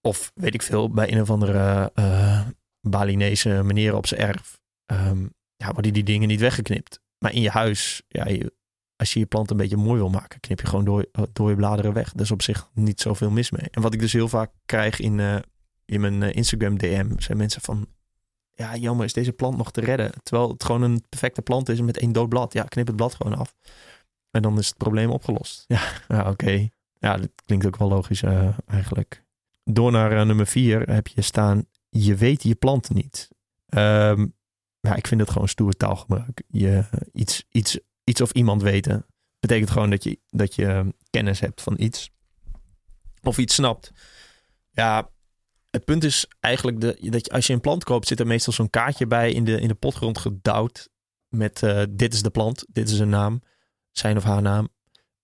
Of 0.00 0.32
weet 0.34 0.54
ik 0.54 0.62
veel, 0.62 0.90
bij 0.90 1.12
een 1.12 1.20
of 1.20 1.30
andere 1.30 1.92
uh, 1.94 2.40
Balinese 2.80 3.62
meneer 3.64 3.94
op 3.94 4.06
zijn 4.06 4.20
erf. 4.20 4.60
Um, 4.86 5.34
ja, 5.56 5.72
worden 5.72 5.92
die 5.92 6.02
dingen 6.02 6.28
niet 6.28 6.40
weggeknipt. 6.40 7.00
Maar 7.18 7.32
in 7.32 7.40
je 7.40 7.50
huis, 7.50 8.02
ja, 8.08 8.26
als 8.96 9.12
je 9.12 9.18
je 9.18 9.26
plant 9.26 9.50
een 9.50 9.56
beetje 9.56 9.76
mooi 9.76 9.98
wil 9.98 10.10
maken, 10.10 10.40
knip 10.40 10.60
je 10.60 10.66
gewoon 10.66 10.84
door, 10.84 11.06
door 11.32 11.50
je 11.50 11.56
bladeren 11.56 11.92
weg. 11.92 12.12
Dus 12.12 12.30
op 12.30 12.42
zich 12.42 12.68
niet 12.74 13.00
zoveel 13.00 13.30
mis 13.30 13.50
mee. 13.50 13.68
En 13.70 13.82
wat 13.82 13.94
ik 13.94 14.00
dus 14.00 14.12
heel 14.12 14.28
vaak 14.28 14.50
krijg 14.66 15.00
in, 15.00 15.18
uh, 15.18 15.36
in 15.84 16.00
mijn 16.00 16.22
uh, 16.22 16.34
Instagram 16.34 16.78
DM, 16.78 17.10
zijn 17.18 17.38
mensen 17.38 17.60
van... 17.60 17.86
Ja, 18.54 18.76
jammer, 18.76 19.04
is 19.04 19.12
deze 19.12 19.32
plant 19.32 19.56
nog 19.56 19.72
te 19.72 19.80
redden? 19.80 20.12
Terwijl 20.22 20.48
het 20.48 20.64
gewoon 20.64 20.82
een 20.82 21.04
perfecte 21.08 21.42
plant 21.42 21.68
is 21.68 21.80
met 21.80 21.98
één 21.98 22.12
dood 22.12 22.28
blad. 22.28 22.52
Ja, 22.52 22.62
knip 22.62 22.86
het 22.86 22.96
blad 22.96 23.14
gewoon 23.14 23.36
af. 23.36 23.54
En 24.36 24.42
dan 24.42 24.58
is 24.58 24.66
het 24.66 24.76
probleem 24.76 25.10
opgelost. 25.10 25.64
Ja, 25.66 25.82
ja 26.08 26.30
oké. 26.30 26.68
Ja, 26.98 27.16
dat 27.16 27.30
klinkt 27.44 27.66
ook 27.66 27.76
wel 27.76 27.88
logisch 27.88 28.22
uh, 28.22 28.58
eigenlijk. 28.66 29.24
Door 29.64 29.92
naar 29.92 30.12
uh, 30.12 30.22
nummer 30.22 30.46
vier 30.46 30.90
heb 30.90 31.08
je 31.08 31.22
staan, 31.22 31.66
je 31.88 32.14
weet 32.14 32.42
je 32.42 32.54
planten 32.54 32.94
niet. 32.94 33.28
Um, 33.68 34.34
ik 34.94 35.06
vind 35.06 35.20
het 35.20 35.30
gewoon 35.30 35.48
stoer 35.48 35.72
taalgebruik. 35.72 36.42
Je, 36.48 36.84
iets, 37.12 37.46
iets, 37.50 37.78
iets 38.04 38.20
of 38.20 38.30
iemand 38.32 38.62
weten 38.62 39.06
betekent 39.40 39.70
gewoon 39.70 39.90
dat 39.90 40.04
je, 40.04 40.18
dat 40.28 40.54
je 40.54 40.94
kennis 41.10 41.40
hebt 41.40 41.62
van 41.62 41.74
iets. 41.78 42.10
Of 43.22 43.38
iets 43.38 43.54
snapt. 43.54 43.92
Ja, 44.70 45.10
het 45.70 45.84
punt 45.84 46.04
is 46.04 46.26
eigenlijk 46.40 46.80
de, 46.80 46.98
dat 47.10 47.26
je, 47.26 47.32
als 47.32 47.46
je 47.46 47.52
een 47.52 47.60
plant 47.60 47.84
koopt, 47.84 48.06
zit 48.06 48.20
er 48.20 48.26
meestal 48.26 48.52
zo'n 48.52 48.70
kaartje 48.70 49.06
bij 49.06 49.32
in 49.32 49.44
de, 49.44 49.60
in 49.60 49.68
de 49.68 49.74
potgrond 49.74 50.18
gedouwd. 50.18 50.88
Met 51.28 51.62
uh, 51.62 51.82
dit 51.90 52.14
is 52.14 52.22
de 52.22 52.30
plant, 52.30 52.66
dit 52.68 52.88
is 52.88 52.98
een 52.98 53.08
naam 53.08 53.42
zijn 53.98 54.16
of 54.16 54.24
haar 54.24 54.42
naam. 54.42 54.68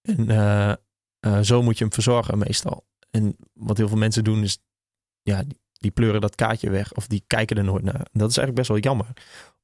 En 0.02 0.30
uh, 0.30 0.72
uh, 1.20 1.40
zo 1.40 1.62
moet 1.62 1.78
je 1.78 1.84
hem 1.84 1.92
verzorgen 1.92 2.38
meestal. 2.38 2.86
En 3.10 3.36
wat 3.52 3.76
heel 3.76 3.88
veel 3.88 3.96
mensen 3.96 4.24
doen 4.24 4.42
is, 4.42 4.58
ja, 5.22 5.44
die, 5.72 5.90
pleuren 5.90 6.20
dat 6.20 6.34
kaartje 6.34 6.70
weg 6.70 6.92
of 6.92 7.06
die 7.06 7.24
kijken 7.26 7.56
er 7.56 7.64
nooit 7.64 7.84
naar. 7.84 7.94
En 7.94 8.18
dat 8.18 8.30
is 8.30 8.36
eigenlijk 8.36 8.54
best 8.54 8.68
wel 8.68 8.78
jammer. 8.78 9.06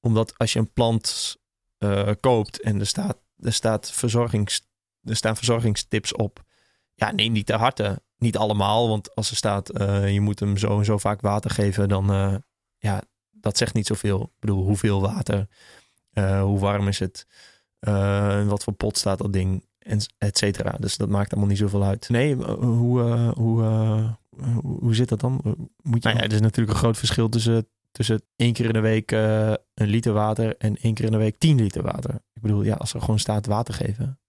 Omdat 0.00 0.38
als 0.38 0.52
je 0.52 0.58
een 0.58 0.72
plant 0.72 1.36
uh, 1.78 2.10
koopt 2.20 2.60
en 2.60 2.80
er 2.80 2.86
staat, 2.86 3.18
er 3.38 3.52
staat 3.52 3.92
verzorgings, 3.92 4.68
er 5.02 5.16
staan 5.16 5.36
verzorgingstips 5.36 6.14
op. 6.14 6.44
Ja, 6.94 7.12
neem 7.12 7.32
die 7.32 7.44
ter 7.44 7.58
harte. 7.58 8.02
Niet 8.16 8.36
allemaal, 8.36 8.88
want 8.88 9.14
als 9.14 9.30
er 9.30 9.36
staat, 9.36 9.70
je 10.06 10.20
moet 10.20 10.40
hem 10.40 10.56
zo 10.56 10.78
en 10.78 10.84
zo 10.84 10.98
vaak 10.98 11.20
water 11.20 11.50
geven, 11.50 11.88
dan 11.88 12.42
ja, 12.78 13.02
dat 13.30 13.56
zegt 13.56 13.74
niet 13.74 13.86
zoveel. 13.86 14.22
Ik 14.22 14.40
bedoel, 14.40 14.64
hoeveel 14.64 15.00
water, 15.00 15.48
hoe 16.42 16.58
warm 16.58 16.88
is 16.88 16.98
het? 16.98 17.26
Uh, 17.80 18.48
wat 18.48 18.64
voor 18.64 18.72
pot 18.72 18.98
staat 18.98 19.18
dat 19.18 19.32
ding? 19.32 19.66
En 19.78 20.00
et 20.18 20.38
cetera. 20.38 20.76
Dus 20.80 20.96
dat 20.96 21.08
maakt 21.08 21.30
allemaal 21.30 21.48
niet 21.48 21.58
zoveel 21.58 21.84
uit. 21.84 22.08
Nee, 22.08 22.32
eh, 22.32 22.54
hoe, 22.54 23.00
uh, 23.00 23.30
hoe, 23.30 23.62
hoe 24.62 24.94
zit 24.94 25.08
dat 25.08 25.20
dan? 25.20 25.40
Moet 25.82 26.02
je... 26.02 26.08
Nou 26.08 26.16
ja, 26.16 26.22
er 26.22 26.32
is 26.32 26.40
natuurlijk 26.40 26.72
een 26.72 26.82
groot 26.82 26.98
verschil 26.98 27.28
tussen, 27.28 27.68
tussen 27.90 28.22
één 28.36 28.52
keer 28.52 28.66
in 28.66 28.72
de 28.72 28.80
week 28.80 29.10
een 29.10 29.86
liter 29.86 30.12
water 30.12 30.56
en 30.56 30.76
één 30.76 30.94
keer 30.94 31.04
in 31.04 31.12
de 31.12 31.18
week 31.18 31.38
tien 31.38 31.56
liter 31.56 31.82
water. 31.82 32.14
Ik 32.32 32.42
bedoel, 32.42 32.62
ja, 32.62 32.74
als 32.74 32.94
er 32.94 33.00
gewoon 33.00 33.18
staat 33.18 33.46
water 33.46 33.74
geven. 33.74 34.20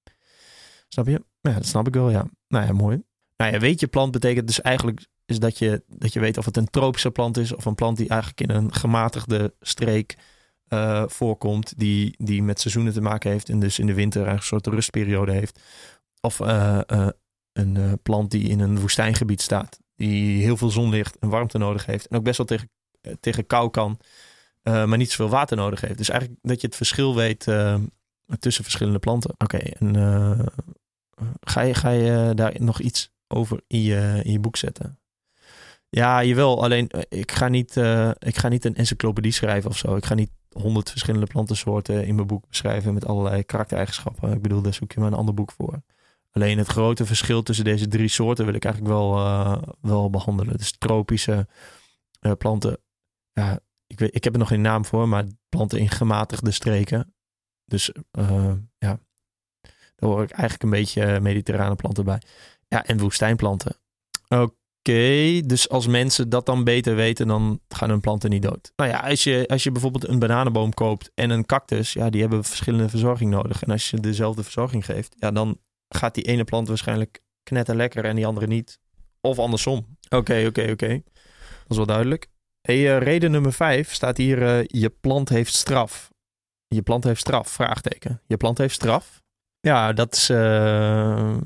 Snap 0.88 1.08
je? 1.08 1.24
Ja, 1.42 1.54
dat 1.54 1.66
snap 1.66 1.88
ik 1.88 1.94
wel, 1.94 2.10
ja. 2.10 2.26
Nou 2.48 2.66
ja, 2.66 2.72
mooi. 2.72 3.04
Nou 3.38 3.52
ja, 3.52 3.60
weet 3.60 3.80
je 3.80 3.88
plant 3.88 4.12
betekent 4.12 4.48
dus 4.48 4.62
eigenlijk 4.62 5.08
is 5.26 5.40
dat 5.40 5.58
je, 5.58 5.84
dat 5.88 6.14
je 6.14 6.20
weet 6.20 6.38
of 6.38 6.46
het 6.46 6.58
een 6.58 6.70
tropische 6.70 7.12
plant 7.12 7.38
is 7.38 7.56
of 7.56 7.66
een 7.66 7.76
plant 7.76 7.98
die 7.98 8.10
eigenlijk 8.10 8.42
in 8.42 8.50
een 8.50 8.74
gematigde 8.74 9.54
streek 9.60 10.18
uh, 10.70 11.04
voorkomt, 11.08 11.74
die, 11.78 12.16
die 12.18 12.44
met 12.44 12.60
seizoenen 12.60 12.94
te 12.94 13.02
maken 13.02 13.32
heeft 13.32 13.50
en 13.50 13.60
dus 13.60 13.80
in 13.80 13.86
de 13.86 13.94
winter 13.94 14.28
een 14.28 14.42
soort 14.42 14.68
rustperiode 14.68 15.32
heeft. 15.32 15.60
Of 16.22 16.40
uh, 16.40 16.80
uh, 16.88 17.08
een 17.54 17.78
eh, 17.78 17.92
plant 18.04 18.32
die 18.32 18.50
in 18.50 18.60
een 18.60 18.80
woestijngebied 18.80 19.42
staat. 19.42 19.80
Die 19.96 20.44
heel 20.44 20.58
veel 20.58 20.70
zonlicht 20.70 21.18
en 21.20 21.30
warmte 21.30 21.58
nodig 21.58 21.86
heeft. 21.86 22.08
En 22.08 22.18
ook 22.18 22.24
best 22.24 22.38
wel 22.38 22.46
tegen, 22.46 22.70
eh, 23.02 23.14
tegen 23.20 23.48
kou 23.48 23.70
kan. 23.70 24.00
eh, 24.62 24.86
maar 24.86 24.98
niet 24.98 25.10
zoveel 25.12 25.30
water 25.30 25.58
nodig 25.58 25.82
heeft. 25.82 25.98
Dus 25.98 26.10
eigenlijk 26.10 26.40
dat 26.42 26.62
je 26.62 26.68
het 26.68 26.76
verschil 26.76 27.16
weet 27.16 27.48
eh, 27.48 27.76
tussen 28.40 28.64
verschillende 28.64 29.00
planten. 29.00 29.34
Oké, 29.38 29.58
en 29.58 29.96
eh, 29.96 30.46
ga 31.42 31.62
je, 31.62 31.74
ga 31.74 31.90
je 31.90 32.32
daar 32.36 32.56
nog 32.60 32.80
iets 32.80 33.12
over 33.28 33.62
in 33.68 33.82
je, 33.82 34.22
in 34.24 34.32
je 34.32 34.40
boek 34.40 34.58
zetten? 34.58 35.00
Ja, 35.90 36.24
jawel. 36.24 36.64
Alleen 36.64 36.88
eh, 36.88 37.20
ik 37.20 37.32
ga, 37.32 37.48
niet, 37.48 37.78
eh, 37.78 38.12
ik 38.20 38.38
ga 38.38 38.48
niet 38.48 38.66
een 38.66 38.76
encyclopedie 38.76 39.32
schrijven 39.32 39.70
of 39.70 39.78
zo. 39.78 39.96
Ik 39.96 40.06
ga 40.06 40.14
niet 40.14 40.32
honderd 40.50 40.90
verschillende 40.90 41.26
plantensoorten 41.26 42.06
in 42.06 42.16
mijn 42.16 42.28
boek 42.28 42.48
beschrijven 42.48 42.94
met 42.94 43.06
allerlei 43.06 43.44
karaktereigenschappen. 43.44 44.32
Ik 44.32 44.42
bedoel, 44.42 44.62
daar 44.62 44.74
zoek 44.74 44.92
je 44.92 45.00
maar 45.00 45.12
een 45.12 45.18
ander 45.18 45.34
boek 45.34 45.52
voor. 45.52 45.82
Alleen 46.32 46.58
het 46.58 46.68
grote 46.68 47.06
verschil 47.06 47.44
tussen 47.44 47.66
deze 47.66 47.88
drie 47.88 48.08
soorten 48.08 48.46
wil 48.46 48.54
ik 48.54 48.66
eigenlijk 48.66 48.94
wel, 48.94 49.18
eh, 49.18 49.62
wel 49.82 50.10
behandelen. 50.10 50.58
Dus 50.58 50.78
tropische 50.78 51.48
planten. 52.38 52.78
Ja, 53.34 53.60
ik, 53.88 54.00
weet, 54.00 54.16
ik 54.16 54.24
heb 54.24 54.34
er 54.34 54.40
nog 54.40 54.48
geen 54.48 54.62
naam 54.62 54.86
voor, 54.86 55.08
maar 55.08 55.26
planten 55.50 55.80
in 55.80 55.90
gematigde 55.90 56.52
streken. 56.52 57.14
Dus 57.66 57.92
ja, 58.78 59.00
daar 59.96 60.10
hoor 60.10 60.24
ik 60.24 60.32
eigenlijk 60.32 60.64
een 60.64 60.70
beetje 60.70 61.20
mediterrane 61.20 61.76
planten 61.76 62.06
bij. 62.06 62.22
Ja, 62.68 62.86
en 62.86 63.00
woestijnplanten. 63.00 63.76
Oké, 64.80 65.42
dus 65.46 65.70
als 65.70 65.88
mensen 65.88 66.30
dat 66.30 66.46
dan 66.46 66.64
beter 66.64 66.96
weten, 66.96 67.28
dan 67.28 67.60
gaan 67.68 67.90
hun 67.90 68.00
planten 68.00 68.30
niet 68.30 68.42
dood. 68.42 68.72
Nou 68.76 68.90
ja, 68.90 69.00
als 69.00 69.24
je, 69.24 69.48
als 69.48 69.64
je 69.64 69.72
bijvoorbeeld 69.72 70.08
een 70.08 70.20
bananenboom 70.20 70.74
koopt 70.74 71.12
en 71.16 71.30
een 71.30 71.46
cactus, 71.46 71.94
ja, 71.94 72.10
die 72.10 72.22
hebben 72.22 72.44
verschillende 72.44 72.90
verzorging 72.90 73.32
nodig. 73.32 73.64
En 73.64 73.72
als 73.72 73.90
je 73.90 74.00
dezelfde 74.00 74.44
verzorging 74.44 74.86
geeft, 74.86 75.16
ja, 75.20 75.32
dan 75.32 75.60
gaat 75.88 76.14
die 76.14 76.24
ene 76.24 76.44
plant 76.44 76.68
waarschijnlijk 76.68 77.22
knetter 77.44 77.76
lekker 77.76 78.06
en 78.06 78.16
die 78.16 78.26
andere 78.26 78.48
niet. 78.48 78.80
Of 79.22 79.40
andersom. 79.40 79.98
Oké, 80.10 80.46
oké, 80.48 80.70
oké. 80.72 81.02
Dat 81.62 81.70
is 81.70 81.78
wel 81.78 81.86
duidelijk. 81.86 82.28
Hey, 82.62 82.96
eh, 82.96 83.04
reden 83.04 83.32
nummer 83.32 83.54
vijf 83.54 83.94
staat 83.94 84.18
hier, 84.18 84.44
eh, 84.44 84.64
je 84.66 84.90
plant 84.90 85.30
heeft 85.30 85.54
straf. 85.54 86.12
Je 86.68 86.82
plant 86.82 87.04
heeft 87.04 87.20
straf, 87.20 87.50
vraagteken. 87.50 88.22
Je 88.28 88.38
plant 88.38 88.58
heeft 88.58 88.76
straf. 88.76 89.22
Ja, 89.60 89.94
dat 89.94 90.16
is, 90.16 90.30
eh, 90.30 91.38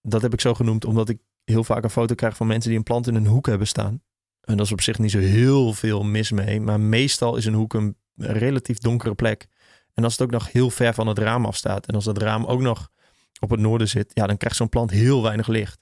dat 0.00 0.22
heb 0.22 0.32
ik 0.32 0.40
zo 0.40 0.54
genoemd 0.54 0.84
omdat 0.84 1.08
ik 1.08 1.18
heel 1.50 1.64
vaak 1.64 1.84
een 1.84 1.90
foto 1.90 2.14
krijg 2.14 2.36
van 2.36 2.46
mensen 2.46 2.68
die 2.68 2.78
een 2.78 2.84
plant 2.84 3.06
in 3.06 3.14
een 3.14 3.26
hoek 3.26 3.46
hebben 3.46 3.66
staan. 3.66 4.02
En 4.40 4.56
dat 4.56 4.66
is 4.66 4.72
op 4.72 4.80
zich 4.80 4.98
niet 4.98 5.10
zo 5.10 5.18
heel 5.18 5.72
veel 5.72 6.02
mis 6.02 6.30
mee. 6.30 6.60
Maar 6.60 6.80
meestal 6.80 7.36
is 7.36 7.44
een 7.44 7.54
hoek 7.54 7.74
een 7.74 7.96
relatief 8.16 8.78
donkere 8.78 9.14
plek. 9.14 9.46
En 9.94 10.04
als 10.04 10.12
het 10.12 10.22
ook 10.22 10.30
nog 10.30 10.52
heel 10.52 10.70
ver 10.70 10.94
van 10.94 11.06
het 11.06 11.18
raam 11.18 11.44
afstaat. 11.44 11.86
En 11.86 11.94
als 11.94 12.04
dat 12.04 12.18
raam 12.18 12.44
ook 12.44 12.60
nog 12.60 12.90
op 13.40 13.50
het 13.50 13.60
noorden 13.60 13.88
zit. 13.88 14.10
Ja, 14.14 14.26
dan 14.26 14.36
krijgt 14.36 14.56
zo'n 14.56 14.68
plant 14.68 14.90
heel 14.90 15.22
weinig 15.22 15.46
licht. 15.46 15.80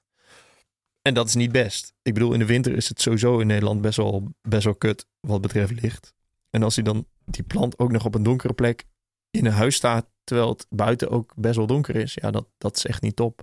En 1.02 1.14
dat 1.14 1.28
is 1.28 1.34
niet 1.34 1.52
best. 1.52 1.94
Ik 2.02 2.14
bedoel, 2.14 2.32
in 2.32 2.38
de 2.38 2.46
winter 2.46 2.76
is 2.76 2.88
het 2.88 3.00
sowieso 3.00 3.38
in 3.38 3.46
Nederland 3.46 3.80
best 3.80 3.96
wel, 3.96 4.34
best 4.42 4.64
wel 4.64 4.75
kut 4.75 5.06
wat 5.20 5.40
betreft 5.40 5.80
licht. 5.80 6.14
En 6.50 6.62
als 6.62 6.75
hij 6.75 6.84
dan 6.84 7.06
die 7.25 7.42
plant 7.42 7.78
ook 7.78 7.92
nog 7.92 8.04
op 8.04 8.14
een 8.14 8.22
donkere 8.22 8.52
plek 8.52 8.84
in 9.30 9.46
een 9.46 9.52
huis 9.52 9.75
staat. 9.75 10.06
Terwijl 10.25 10.48
het 10.48 10.66
buiten 10.70 11.10
ook 11.10 11.32
best 11.37 11.56
wel 11.56 11.66
donker 11.66 11.96
is. 11.96 12.14
Ja, 12.14 12.30
dat, 12.30 12.48
dat 12.58 12.76
is 12.76 12.87
echt 12.87 13.02
niet 13.02 13.16
top. 13.16 13.42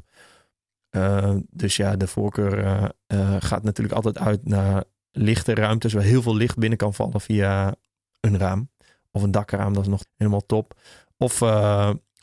Uh, 0.95 1.35
dus 1.49 1.75
ja, 1.75 1.95
de 1.95 2.07
voorkeur 2.07 2.63
uh, 2.63 2.85
uh, 3.07 3.35
gaat 3.39 3.63
natuurlijk 3.63 3.95
altijd 3.95 4.17
uit 4.17 4.47
naar 4.47 4.83
lichte 5.11 5.53
ruimtes 5.53 5.93
waar 5.93 6.03
heel 6.03 6.21
veel 6.21 6.35
licht 6.35 6.57
binnen 6.57 6.77
kan 6.77 6.93
vallen 6.93 7.21
via 7.21 7.75
een 8.19 8.37
raam. 8.37 8.69
Of 9.11 9.23
een 9.23 9.31
dakraam, 9.31 9.73
dat 9.73 9.83
is 9.83 9.89
nog 9.89 10.05
helemaal 10.15 10.45
top. 10.45 10.79
Of 11.17 11.41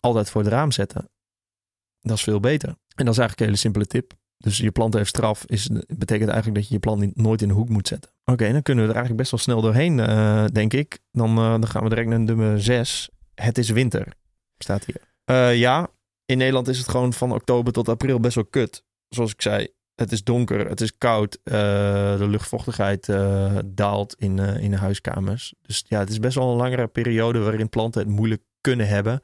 altijd 0.01 0.31
voor 0.31 0.43
het 0.43 0.51
raam 0.51 0.73
zetten. 0.73 1.11
Dat 2.01 2.17
is 2.17 2.23
veel 2.23 2.41
beter. 2.41 2.69
En 2.69 3.05
dat 3.05 3.15
is 3.15 3.19
eigenlijk 3.19 3.41
een 3.41 3.47
hele 3.47 3.57
simpele 3.57 3.87
tip. 3.87 4.13
Dus 4.37 4.57
je 4.57 4.71
plant 4.71 4.95
heeft 4.95 5.09
straf, 5.09 5.45
is, 5.47 5.69
betekent 5.87 6.31
eigenlijk 6.31 6.55
dat 6.55 6.69
je 6.69 6.75
je 6.75 6.81
plant 6.81 7.17
nooit 7.17 7.43
in 7.43 7.49
de 7.49 7.55
hoek 7.55 7.69
moet 7.69 7.89
zetten. 7.89 8.11
Oké, 8.25 8.53
dan 8.53 8.63
kunnen 8.63 8.85
we 8.85 8.91
er 8.91 8.97
eigenlijk 8.97 9.17
best 9.17 9.31
wel 9.31 9.41
snel 9.41 9.61
doorheen, 9.61 9.97
denk 10.53 10.73
ik. 10.73 10.99
Dan, 11.11 11.35
dan 11.35 11.67
gaan 11.67 11.83
we 11.83 11.89
direct 11.89 12.09
naar 12.09 12.21
nummer 12.21 12.63
6. 12.63 13.11
Het 13.35 13.59
is 13.59 13.71
winter, 13.71 14.13
staat 14.59 14.85
hier. 14.85 15.55
Ja, 15.57 15.91
in 16.33 16.39
Nederland 16.39 16.69
is 16.69 16.79
het 16.79 16.89
gewoon 16.89 17.13
van 17.13 17.33
oktober 17.33 17.73
tot 17.73 17.89
april 17.89 18.21
best 18.21 18.35
wel 18.35 18.45
kut. 18.45 18.85
Zoals 19.09 19.33
ik 19.33 19.43
zei, 19.43 19.69
het 19.95 20.13
is 20.13 20.25
donker, 20.25 20.69
het 20.69 20.81
is 20.81 20.99
koud. 20.99 21.39
Uh, 21.45 21.55
de 22.19 22.29
luchtvochtigheid 22.29 23.09
uh, 23.09 23.59
daalt 23.65 24.15
in, 24.19 24.39
uh, 24.39 24.63
in 24.63 24.71
de 24.71 24.77
huiskamers. 24.77 25.55
Dus 25.63 25.85
ja, 25.89 25.99
het 25.99 26.11
is 26.11 26.19
best 26.19 26.35
wel 26.35 26.51
een 26.51 26.57
langere 26.57 26.87
periode 26.87 27.39
waarin 27.39 27.69
planten 27.69 28.01
het 28.01 28.11
moeilijk 28.11 28.43
kunnen 28.61 28.89
hebben. 28.89 29.21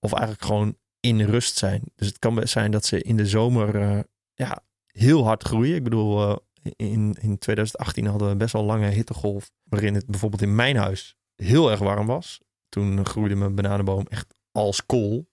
Of 0.00 0.12
eigenlijk 0.12 0.44
gewoon 0.44 0.76
in 1.00 1.20
rust 1.20 1.56
zijn. 1.56 1.82
Dus 1.96 2.06
het 2.06 2.18
kan 2.18 2.34
best 2.34 2.52
zijn 2.52 2.70
dat 2.70 2.84
ze 2.84 3.02
in 3.02 3.16
de 3.16 3.26
zomer 3.26 4.04
ja, 4.34 4.62
heel 4.86 5.24
hard 5.24 5.42
groeien. 5.42 5.74
Ik 5.74 5.84
bedoel, 5.84 6.38
in, 6.76 7.16
in 7.20 7.38
2018 7.38 8.06
hadden 8.06 8.28
we 8.28 8.36
best 8.36 8.52
wel 8.52 8.64
lange 8.64 8.88
hittegolf. 8.88 9.50
Waarin 9.62 9.94
het 9.94 10.06
bijvoorbeeld 10.06 10.42
in 10.42 10.54
mijn 10.54 10.76
huis 10.76 11.16
heel 11.34 11.70
erg 11.70 11.80
warm 11.80 12.06
was. 12.06 12.40
Toen 12.68 13.06
groeide 13.06 13.34
mijn 13.34 13.54
bananenboom 13.54 14.06
echt 14.08 14.34
als 14.52 14.86
kool. 14.86 15.30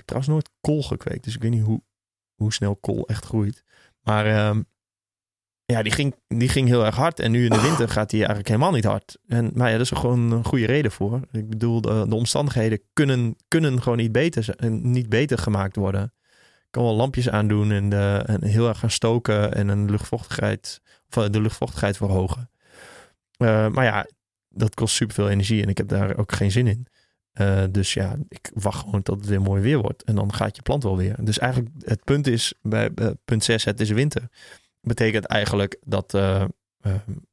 Ik 0.00 0.06
heb 0.06 0.22
trouwens 0.22 0.32
nooit 0.32 0.50
kool 0.60 0.82
gekweekt. 0.82 1.24
Dus 1.24 1.34
ik 1.34 1.42
weet 1.42 1.50
niet 1.50 1.62
hoe, 1.62 1.82
hoe 2.34 2.52
snel 2.52 2.76
kool 2.76 3.06
echt 3.06 3.24
groeit. 3.24 3.64
Maar 4.00 4.48
um, 4.48 4.66
ja, 5.64 5.82
die 5.82 5.92
ging, 5.92 6.14
die 6.26 6.48
ging 6.48 6.68
heel 6.68 6.84
erg 6.84 6.96
hard. 6.96 7.20
En 7.20 7.30
nu 7.30 7.44
in 7.44 7.50
de 7.50 7.60
winter 7.68 7.88
gaat 7.88 8.10
die 8.10 8.18
eigenlijk 8.18 8.48
helemaal 8.48 8.72
niet 8.72 8.84
hard. 8.84 9.18
En, 9.26 9.50
maar 9.54 9.66
ja, 9.66 9.72
daar 9.72 9.80
is 9.80 9.90
er 9.90 9.96
gewoon 9.96 10.30
een 10.30 10.44
goede 10.44 10.66
reden 10.66 10.90
voor. 10.90 11.20
Ik 11.32 11.48
bedoel, 11.48 11.80
de, 11.80 12.06
de 12.08 12.14
omstandigheden 12.14 12.80
kunnen, 12.92 13.36
kunnen 13.48 13.82
gewoon 13.82 13.98
niet 13.98 14.12
beter, 14.12 14.54
niet 14.70 15.08
beter 15.08 15.38
gemaakt 15.38 15.76
worden. 15.76 16.12
Ik 16.70 16.76
kan 16.76 16.84
wel 16.84 16.94
lampjes 16.94 17.28
aandoen 17.28 17.70
en, 17.70 17.88
de, 17.88 18.22
en 18.26 18.44
heel 18.44 18.68
erg 18.68 18.78
gaan 18.78 18.90
stoken 18.90 19.54
en 19.54 19.68
een 19.68 19.90
luchtvochtigheid, 19.90 20.80
of 21.10 21.28
de 21.28 21.40
luchtvochtigheid 21.40 21.96
verhogen. 21.96 22.50
Uh, 23.38 23.68
maar 23.68 23.84
ja, 23.84 24.06
dat 24.48 24.74
kost 24.74 24.94
superveel 24.94 25.28
energie 25.28 25.62
en 25.62 25.68
ik 25.68 25.78
heb 25.78 25.88
daar 25.88 26.16
ook 26.16 26.32
geen 26.32 26.50
zin 26.50 26.66
in. 26.66 26.86
Uh, 27.34 27.64
dus 27.70 27.94
ja, 27.94 28.16
ik 28.28 28.50
wacht 28.54 28.80
gewoon 28.80 29.02
tot 29.02 29.20
het 29.20 29.28
weer 29.28 29.40
mooi 29.40 29.62
weer 29.62 29.78
wordt. 29.78 30.02
En 30.02 30.14
dan 30.14 30.34
gaat 30.34 30.56
je 30.56 30.62
plant 30.62 30.82
wel 30.82 30.96
weer. 30.96 31.16
Dus 31.20 31.38
eigenlijk 31.38 31.74
het 31.78 32.04
punt 32.04 32.26
is 32.26 32.54
bij 32.62 32.90
punt 33.24 33.44
6, 33.44 33.64
het 33.64 33.80
is 33.80 33.90
winter. 33.90 34.28
Betekent 34.80 35.24
eigenlijk 35.24 35.76
dat 35.84 36.14
uh, 36.14 36.44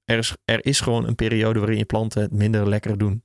er, 0.06 0.18
is, 0.18 0.36
er 0.46 0.66
is 0.66 0.80
gewoon 0.80 1.08
een 1.08 1.16
periode 1.16 1.60
waarin 1.60 1.78
je 1.78 1.86
planten 1.86 2.22
het 2.22 2.32
minder 2.32 2.70
lekker 2.70 2.98
doen. 2.98 3.22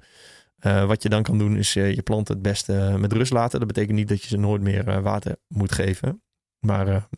wat 0.60 1.02
je 1.02 1.08
dan 1.08 1.22
kan 1.22 1.38
doen 1.38 1.56
is 1.56 1.72
je 1.72 2.02
planten 2.02 2.34
het 2.34 2.42
beste 2.42 2.94
met 2.98 3.12
rust 3.12 3.32
laten. 3.32 3.58
Dat 3.58 3.68
betekent 3.68 3.96
niet 3.96 4.08
dat 4.08 4.22
je 4.22 4.28
ze 4.28 4.36
nooit 4.36 4.62
meer 4.62 5.02
water 5.02 5.36
moet 5.46 5.72
geven. 5.72 6.22
Maar 6.58 7.08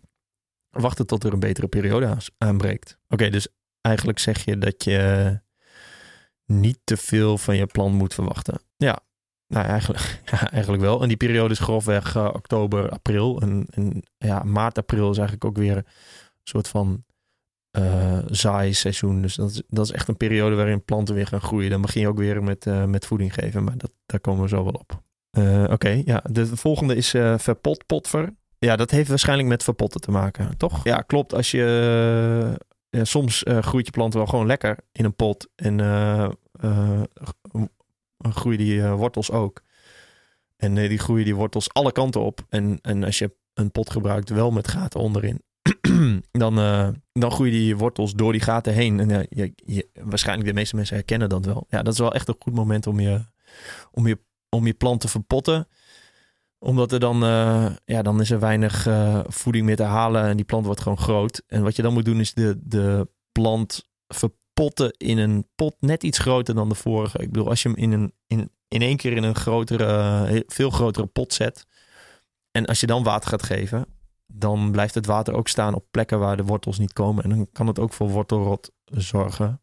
wachten 0.70 1.06
tot 1.06 1.24
er 1.24 1.32
een 1.32 1.40
betere 1.40 1.68
periode 1.68 2.16
aanbreekt. 2.38 2.98
Oké, 3.08 3.30
dus 3.30 3.48
eigenlijk 3.80 4.18
zeg 4.18 4.44
je 4.44 4.58
dat 4.58 4.84
je 4.84 5.40
niet 6.46 6.78
te 6.84 6.96
veel 6.96 7.38
van 7.38 7.56
je 7.56 7.66
plant 7.66 7.94
moet 7.94 8.14
verwachten. 8.14 8.60
Ja, 8.76 9.00
nou, 9.54 9.66
eigenlijk, 9.66 10.20
eigenlijk 10.52 10.82
wel. 10.82 11.02
En 11.02 11.08
die 11.08 11.16
periode 11.16 11.52
is 11.52 11.58
grofweg 11.58 12.16
uh, 12.16 12.30
oktober, 12.32 12.90
april. 12.90 13.40
En, 13.40 13.66
en, 13.70 14.02
ja, 14.16 14.42
maart, 14.42 14.78
april 14.78 15.10
is 15.10 15.18
eigenlijk 15.18 15.44
ook 15.44 15.56
weer 15.56 15.76
een 15.76 15.84
soort 16.42 16.68
van 16.68 17.04
uh, 17.78 18.18
zaaiseizoen. 18.26 19.22
Dus 19.22 19.34
dat 19.34 19.50
is, 19.50 19.62
dat 19.68 19.84
is 19.84 19.92
echt 19.92 20.08
een 20.08 20.16
periode 20.16 20.54
waarin 20.54 20.84
planten 20.84 21.14
weer 21.14 21.26
gaan 21.26 21.40
groeien. 21.40 21.70
Dan 21.70 21.80
begin 21.80 22.00
je 22.00 22.08
ook 22.08 22.18
weer 22.18 22.42
met, 22.42 22.66
uh, 22.66 22.84
met 22.84 23.06
voeding 23.06 23.34
geven. 23.34 23.64
Maar 23.64 23.78
dat, 23.78 23.92
daar 24.06 24.20
komen 24.20 24.42
we 24.42 24.48
zo 24.48 24.64
wel 24.64 24.72
op. 24.72 25.02
Oké, 25.70 26.02
ja. 26.04 26.24
De 26.30 26.56
volgende 26.56 26.96
is 26.96 27.10
verpotpotver. 27.36 28.34
Ja, 28.58 28.76
dat 28.76 28.90
heeft 28.90 29.08
waarschijnlijk 29.08 29.48
met 29.48 29.62
verpotten 29.62 30.00
te 30.00 30.10
maken, 30.10 30.56
toch? 30.56 30.84
Ja, 30.84 31.00
klopt. 31.00 31.34
Als 31.34 31.50
je... 31.50 32.56
Ja, 32.90 33.04
soms 33.04 33.42
groeit 33.60 33.86
je 33.86 33.92
plant 33.92 34.14
wel 34.14 34.26
gewoon 34.26 34.46
lekker 34.46 34.78
in 34.92 35.04
een 35.04 35.14
pot. 35.14 35.48
En 35.54 35.80
groeien 38.32 38.58
die 38.58 38.76
uh, 38.76 38.94
wortels 38.94 39.30
ook. 39.30 39.62
En 40.56 40.76
uh, 40.76 40.88
die 40.88 40.98
groeien 40.98 41.24
die 41.24 41.34
wortels 41.34 41.72
alle 41.72 41.92
kanten 41.92 42.20
op. 42.20 42.46
En, 42.48 42.78
en 42.82 43.04
als 43.04 43.18
je 43.18 43.36
een 43.54 43.70
pot 43.70 43.90
gebruikt, 43.90 44.30
wel 44.30 44.50
met 44.50 44.68
gaten 44.68 45.00
onderin, 45.00 45.42
dan, 46.30 46.58
uh, 46.58 46.88
dan 47.12 47.30
groeien 47.30 47.52
die 47.52 47.76
wortels 47.76 48.14
door 48.14 48.32
die 48.32 48.40
gaten 48.40 48.72
heen. 48.72 49.00
En 49.00 49.26
je, 49.30 49.52
je, 49.56 49.88
waarschijnlijk 49.92 50.48
de 50.48 50.54
meeste 50.54 50.76
mensen 50.76 50.96
herkennen 50.96 51.28
dat 51.28 51.44
wel. 51.44 51.66
Ja, 51.68 51.82
dat 51.82 51.92
is 51.92 51.98
wel 51.98 52.14
echt 52.14 52.28
een 52.28 52.36
goed 52.38 52.54
moment 52.54 52.86
om 52.86 53.00
je, 53.00 53.24
om 53.90 54.06
je, 54.06 54.18
om 54.48 54.66
je 54.66 54.74
plant 54.74 55.00
te 55.00 55.08
verpotten 55.08 55.68
omdat 56.58 56.92
er 56.92 57.00
dan, 57.00 57.18
ja, 57.84 58.02
dan 58.02 58.20
is 58.20 58.30
er 58.30 58.40
weinig 58.40 58.88
voeding 59.26 59.64
meer 59.64 59.76
te 59.76 59.82
halen 59.82 60.24
en 60.24 60.36
die 60.36 60.44
plant 60.44 60.66
wordt 60.66 60.80
gewoon 60.80 60.98
groot. 60.98 61.42
En 61.46 61.62
wat 61.62 61.76
je 61.76 61.82
dan 61.82 61.92
moet 61.92 62.04
doen 62.04 62.20
is 62.20 62.34
de, 62.34 62.58
de 62.62 63.08
plant 63.32 63.88
verpotten 64.08 64.43
potten 64.54 64.94
in 64.96 65.18
een 65.18 65.46
pot 65.54 65.76
net 65.80 66.02
iets 66.02 66.18
groter 66.18 66.54
dan 66.54 66.68
de 66.68 66.74
vorige. 66.74 67.18
Ik 67.18 67.30
bedoel, 67.32 67.48
als 67.48 67.62
je 67.62 67.68
hem 67.68 67.78
in, 67.78 67.92
een, 67.92 68.12
in, 68.26 68.50
in 68.68 68.82
één 68.82 68.96
keer 68.96 69.12
in 69.12 69.22
een 69.22 69.34
grotere, 69.34 70.44
veel 70.46 70.70
grotere 70.70 71.06
pot 71.06 71.32
zet. 71.32 71.66
En 72.50 72.66
als 72.66 72.80
je 72.80 72.86
dan 72.86 73.02
water 73.02 73.28
gaat 73.28 73.42
geven, 73.42 73.86
dan 74.26 74.70
blijft 74.70 74.94
het 74.94 75.06
water 75.06 75.34
ook 75.34 75.48
staan 75.48 75.74
op 75.74 75.86
plekken 75.90 76.18
waar 76.18 76.36
de 76.36 76.44
wortels 76.44 76.78
niet 76.78 76.92
komen. 76.92 77.24
En 77.24 77.30
dan 77.30 77.48
kan 77.52 77.66
het 77.66 77.78
ook 77.78 77.92
voor 77.92 78.08
wortelrot 78.08 78.72
zorgen. 78.84 79.60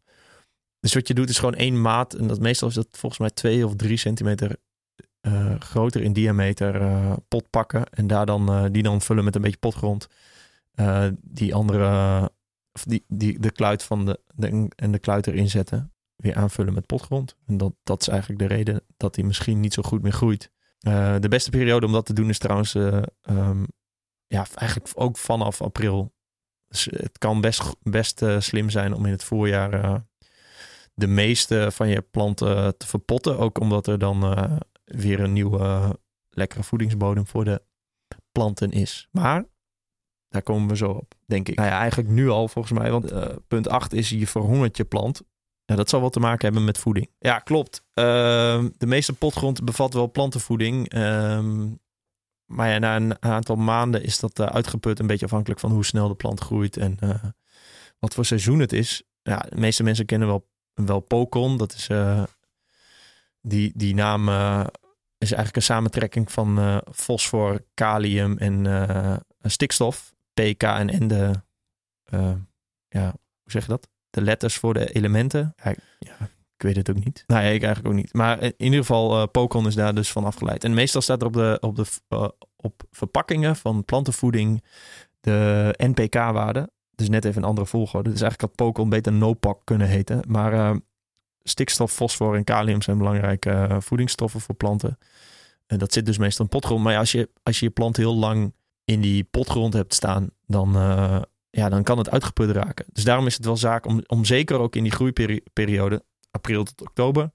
Dus 0.80 0.94
wat 0.94 1.08
je 1.08 1.14
doet 1.14 1.30
is 1.30 1.40
gewoon 1.40 1.56
één 1.56 1.82
maat. 1.82 2.14
En 2.14 2.28
dat 2.28 2.40
meestal 2.40 2.68
is 2.68 2.74
dat 2.74 2.88
volgens 2.92 3.22
mij 3.22 3.30
twee 3.30 3.66
of 3.66 3.76
drie 3.76 3.98
centimeter 3.98 4.56
uh, 5.28 5.60
groter 5.60 6.02
in 6.02 6.14
diameter 6.14 6.82
uh, 6.82 7.14
pot 7.28 7.50
pakken. 7.50 7.86
En 7.86 8.08
daar 8.08 8.26
dan, 8.26 8.72
die 8.72 8.84
dan 8.84 9.02
vullen 9.02 9.24
met 9.24 9.36
een 9.36 9.42
beetje 9.42 9.58
potgrond. 9.58 10.08
eh, 10.72 11.08
die 11.22 11.56
andere, 11.56 12.32
of 12.74 12.84
die, 12.84 13.06
die, 13.08 13.40
de 13.40 13.52
kluit 13.52 13.84
van 13.84 14.06
de, 14.06 14.20
en 14.76 14.92
de 14.92 15.00
kluit 15.00 15.28
erin 15.28 15.50
zetten, 15.50 15.94
weer 16.16 16.36
aanvullen 16.36 16.74
met 16.74 16.86
potgrond. 16.86 17.36
En 17.46 17.58
dat, 17.58 17.74
dat 17.84 18.02
is 18.02 18.08
eigenlijk 18.08 18.40
de 18.40 18.48
reden 18.48 18.84
dat 18.98 19.16
hij 19.16 19.26
misschien 19.26 19.60
niet 19.60 19.74
zo 19.74 19.82
goed 19.82 20.02
meer 20.02 20.12
groeit. 20.12 20.52
Eh, 20.80 21.16
de 21.20 21.28
beste 21.28 21.50
periode 21.50 21.86
om 21.86 21.92
dat 21.92 22.06
te 22.06 22.14
doen 22.14 22.30
is 22.30 22.38
trouwens 22.38 22.76
eh, 22.76 23.02
ehm, 23.22 23.64
ja, 24.28 24.46
eigenlijk 24.54 24.92
ook 24.96 25.18
vanaf 25.18 25.62
april. 25.62 26.14
Dus 26.68 26.86
het 26.92 27.18
kan 27.18 27.42
best, 27.42 27.76
best 27.84 28.24
slim 28.40 28.70
zijn 28.70 28.94
om 28.94 29.06
in 29.06 29.12
het 29.12 29.24
voorjaar 29.24 30.04
de 30.94 31.08
meeste 31.08 31.68
van 31.72 31.88
je 31.88 32.02
planten 32.02 32.78
te 32.78 32.88
verpotten. 32.88 33.38
Ook 33.38 33.60
omdat 33.60 33.88
er 33.88 34.00
dan 34.00 34.20
weer 34.84 35.20
een 35.20 35.34
nieuwe 35.34 35.96
lekkere 36.30 36.64
voedingsbodem 36.64 37.28
voor 37.28 37.46
de 37.46 37.62
planten 38.32 38.72
is. 38.72 39.08
Maar 39.12 39.46
daar 40.32 40.42
komen 40.42 40.70
we 40.70 40.76
zo 40.76 40.92
op, 40.92 41.14
denk 41.26 41.50
ik. 41.50 41.56
Nou 41.56 41.70
ja, 41.70 41.80
eigenlijk 41.80 42.10
nu 42.10 42.30
al 42.30 42.48
volgens 42.48 42.80
mij. 42.80 42.92
Want 42.92 43.12
uh, 43.12 43.26
punt 43.48 43.68
8 43.68 43.94
is 43.94 44.10
je 44.10 44.28
verhongert 44.28 44.78
je 44.78 44.84
plant. 44.84 45.22
Ja, 45.66 45.76
dat 45.76 45.90
zal 45.90 46.00
wel 46.00 46.10
te 46.10 46.20
maken 46.20 46.46
hebben 46.46 46.64
met 46.64 46.78
voeding. 46.78 47.10
Ja, 47.20 47.40
klopt. 47.40 47.84
Uh, 47.94 48.66
de 48.78 48.86
meeste 48.86 49.14
potgrond 49.14 49.64
bevat 49.64 49.94
wel 49.94 50.12
plantenvoeding. 50.12 50.94
Uh, 50.94 51.44
maar 52.46 52.70
ja, 52.70 52.78
na 52.78 52.96
een 52.96 53.24
aantal 53.24 53.56
maanden 53.56 54.04
is 54.04 54.20
dat 54.20 54.40
uh, 54.40 54.46
uitgeput. 54.46 55.00
Een 55.00 55.08
beetje 55.08 55.26
afhankelijk 55.26 55.60
van 55.60 55.72
hoe 55.72 55.86
snel 55.86 56.08
de 56.08 56.16
plant 56.16 56.40
groeit 56.40 56.78
en 56.78 56.98
eh, 57.00 57.24
wat 58.00 58.14
voor 58.14 58.26
seizoen 58.26 58.60
het 58.60 58.74
is. 58.74 59.04
Ja, 59.22 59.38
de 59.38 59.60
meeste 59.60 59.84
mensen 59.84 60.06
kennen 60.06 60.28
wel, 60.28 60.48
wel 60.74 61.00
Pocon. 61.00 61.58
Dat 61.58 61.74
is 61.74 61.90
die, 63.42 63.72
die 63.76 63.94
naam 63.96 64.30
is 65.18 65.32
eigenlijk 65.32 65.56
een 65.56 65.62
samentrekking 65.62 66.32
van 66.32 66.82
fosfor, 66.94 67.64
kalium 67.74 68.38
en 68.38 68.66
stikstof. 69.42 70.14
PK 70.34 70.64
en 70.64 71.04
N 71.04 71.08
de, 71.08 71.32
uh, 72.14 72.34
ja, 72.88 73.06
hoe 73.42 73.52
zeg 73.52 73.62
je 73.62 73.70
dat? 73.70 73.90
De 74.10 74.22
letters 74.22 74.56
voor 74.56 74.74
de 74.74 74.94
elementen. 74.94 75.54
Ja, 76.00 76.16
ik 76.56 76.68
weet 76.68 76.76
het 76.76 76.90
ook 76.90 77.04
niet. 77.04 77.24
Nee, 77.28 77.54
ik 77.54 77.64
eigenlijk 77.64 77.88
ook 77.88 78.02
niet. 78.02 78.14
Maar 78.14 78.42
in 78.42 78.54
ieder 78.58 78.80
geval, 78.80 79.22
uh, 79.22 79.28
Pocon 79.32 79.68
is 79.68 79.76
daar 79.76 79.96
dus 79.96 80.12
van 80.12 80.26
afgeleid. 80.26 80.64
En 80.64 80.74
meestal 80.74 81.02
staat 81.02 81.22
er 81.22 81.28
op, 81.28 81.34
de, 81.34 81.58
op, 81.60 81.76
de, 81.76 81.86
uh, 82.10 82.28
op 82.56 82.84
verpakkingen 82.92 83.56
van 83.56 83.86
plantenvoeding 83.86 84.64
de 85.20 85.74
NPK-waarde. 85.78 86.70
Dus 86.96 87.10
net 87.10 87.26
even 87.26 87.42
een 87.42 87.48
andere 87.48 87.68
volgorde. 87.68 88.10
Dus 88.10 88.22
eigenlijk 88.22 88.52
had 88.52 88.68
Pocon 88.68 88.90
beter 88.90 89.14
NOPAC 89.14 89.60
kunnen 89.64 89.88
heten. 89.88 90.24
Maar 90.28 90.80
stikstof, 91.44 91.92
fosfor 91.92 92.36
en 92.36 92.44
kalium 92.44 92.82
zijn 92.82 92.98
belangrijke 92.98 93.78
voedingsstoffen 93.80 94.42
voor 94.42 94.56
planten. 94.56 94.98
En 95.68 95.78
dat 95.78 95.94
zit 95.94 96.06
dus 96.06 96.18
meestal 96.18 96.46
in 96.46 96.52
potgrond. 96.52 96.84
Maar 96.84 96.98
als 96.98 97.12
je, 97.12 97.30
als 97.44 97.60
je 97.60 97.66
je 97.66 97.72
plant 97.72 97.98
heel 97.98 98.16
lang 98.16 98.54
in 98.92 99.02
die 99.02 99.24
potgrond 99.24 99.74
hebt 99.74 99.94
staan, 99.94 100.30
dan, 100.46 100.76
uh, 100.76 101.22
ja, 101.50 101.70
dan 101.70 101.84
kan 101.84 101.98
het 101.98 102.10
uitgeput 102.10 102.50
raken. 102.50 102.86
Dus 102.92 103.04
daarom 103.04 103.26
is 103.26 103.36
het 103.36 103.46
wel 103.46 103.58
zaak 103.58 103.86
om, 103.86 104.04
om 104.08 104.26
zeker 104.26 104.60
ook 104.60 104.76
in 104.76 104.84
die 104.84 104.92
groeiperiode, 104.92 106.04
april 106.32 106.64
tot 106.64 106.82
oktober, 106.82 107.32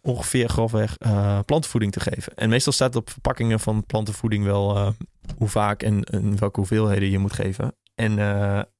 ongeveer 0.00 0.48
grofweg 0.48 0.96
uh, 0.98 1.38
plantenvoeding 1.46 1.92
te 1.92 2.00
geven. 2.00 2.34
En 2.34 2.48
meestal 2.48 2.72
staat 2.72 2.96
op 2.96 3.10
verpakkingen 3.10 3.60
van 3.60 3.86
plantenvoeding 3.86 4.44
wel 4.44 4.76
uh, 4.76 4.88
hoe 5.36 5.48
vaak 5.48 5.82
en, 5.82 6.04
en, 6.04 6.38
welke 6.38 6.60
hoeveelheden 6.60 7.10
je 7.10 7.18
moet 7.18 7.32
geven. 7.32 7.76
En 7.94 8.14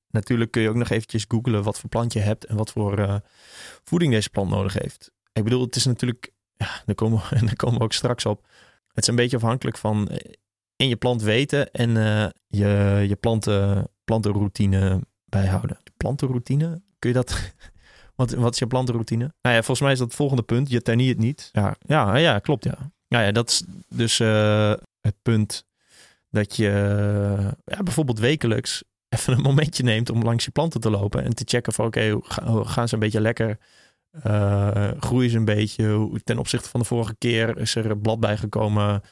natuurlijk 0.09 0.50
kun 0.50 0.62
je 0.62 0.69
ook 0.69 0.75
nog 0.75 0.90
eventjes 0.90 1.25
googlen 1.28 1.62
wat 1.62 1.78
voor 1.78 1.88
plant 1.88 2.12
je 2.12 2.19
hebt 2.19 2.45
en 2.45 2.57
wat 2.57 2.71
voor 2.71 3.23
voeding 3.85 4.12
deze 4.12 4.31
plant 4.31 4.50
nodig 4.50 4.73
heeft. 4.73 5.12
Ik 5.33 5.45
bedoel, 5.45 5.61
het 5.61 5.76
is 5.76 5.85
natuurlijk, 5.85 6.33
ja, 6.57 6.83
daar 6.87 6.95
komen, 6.95 7.23
daar 7.47 7.57
komen 7.57 7.78
we 7.78 7.85
ook 7.85 7.93
straks 7.93 8.26
op. 8.26 8.47
Het 8.87 9.02
is 9.02 9.07
een 9.07 9.16
beetje 9.16 9.37
afhankelijk 9.37 9.78
van 9.78 10.09
in 10.76 10.88
je 10.88 10.97
plant 10.97 11.23
weten 11.23 11.71
en 11.71 11.90
uh, 11.90 12.26
je, 12.47 13.04
je 13.09 13.16
planten, 13.16 13.88
plantenroutine 14.04 15.00
bijhouden. 15.25 15.78
Plantenroutine? 15.97 16.83
Kun 16.99 17.11
je 17.11 17.16
dat... 17.16 17.52
wat, 18.16 18.31
wat 18.31 18.53
is 18.53 18.59
je 18.59 18.66
plantenroutine? 18.66 19.35
Nou 19.42 19.55
ja, 19.55 19.62
volgens 19.62 19.81
mij 19.81 19.92
is 19.92 19.99
dat 19.99 20.07
het 20.07 20.16
volgende 20.16 20.42
punt. 20.42 20.70
Je 20.70 20.83
ternie 20.83 21.09
het 21.09 21.18
niet. 21.18 21.49
Ja, 21.53 21.77
ja, 21.79 22.16
ja 22.16 22.38
klopt 22.38 22.64
ja. 22.64 22.92
Nou 23.09 23.25
ja, 23.25 23.33
dat 23.33 23.49
is 23.49 23.64
dus 23.88 24.18
uh, 24.20 24.72
het 25.01 25.14
punt 25.22 25.64
dat 26.31 26.57
je 26.57 26.70
ja, 27.64 27.83
bijvoorbeeld 27.83 28.18
wekelijks 28.18 28.83
even 29.14 29.33
een 29.33 29.42
momentje 29.42 29.83
neemt 29.83 30.11
om 30.11 30.22
langs 30.22 30.44
je 30.44 30.51
planten 30.51 30.81
te 30.81 30.90
lopen 30.90 31.25
en 31.25 31.35
te 31.35 31.44
checken 31.46 31.72
van 31.72 31.87
oké, 31.87 32.11
okay, 32.12 32.64
gaan 32.64 32.88
ze 32.88 32.94
een 32.94 33.01
beetje 33.01 33.20
lekker? 33.20 33.59
Uh, 34.27 34.90
groeien 35.01 35.31
ze 35.31 35.37
een 35.37 35.44
beetje? 35.44 36.11
Ten 36.25 36.38
opzichte 36.38 36.68
van 36.68 36.81
de 36.81 36.87
vorige 36.87 37.14
keer 37.18 37.59
is 37.59 37.75
er 37.75 37.90
een 37.90 38.01
blad 38.01 38.20
bijgekomen? 38.20 39.03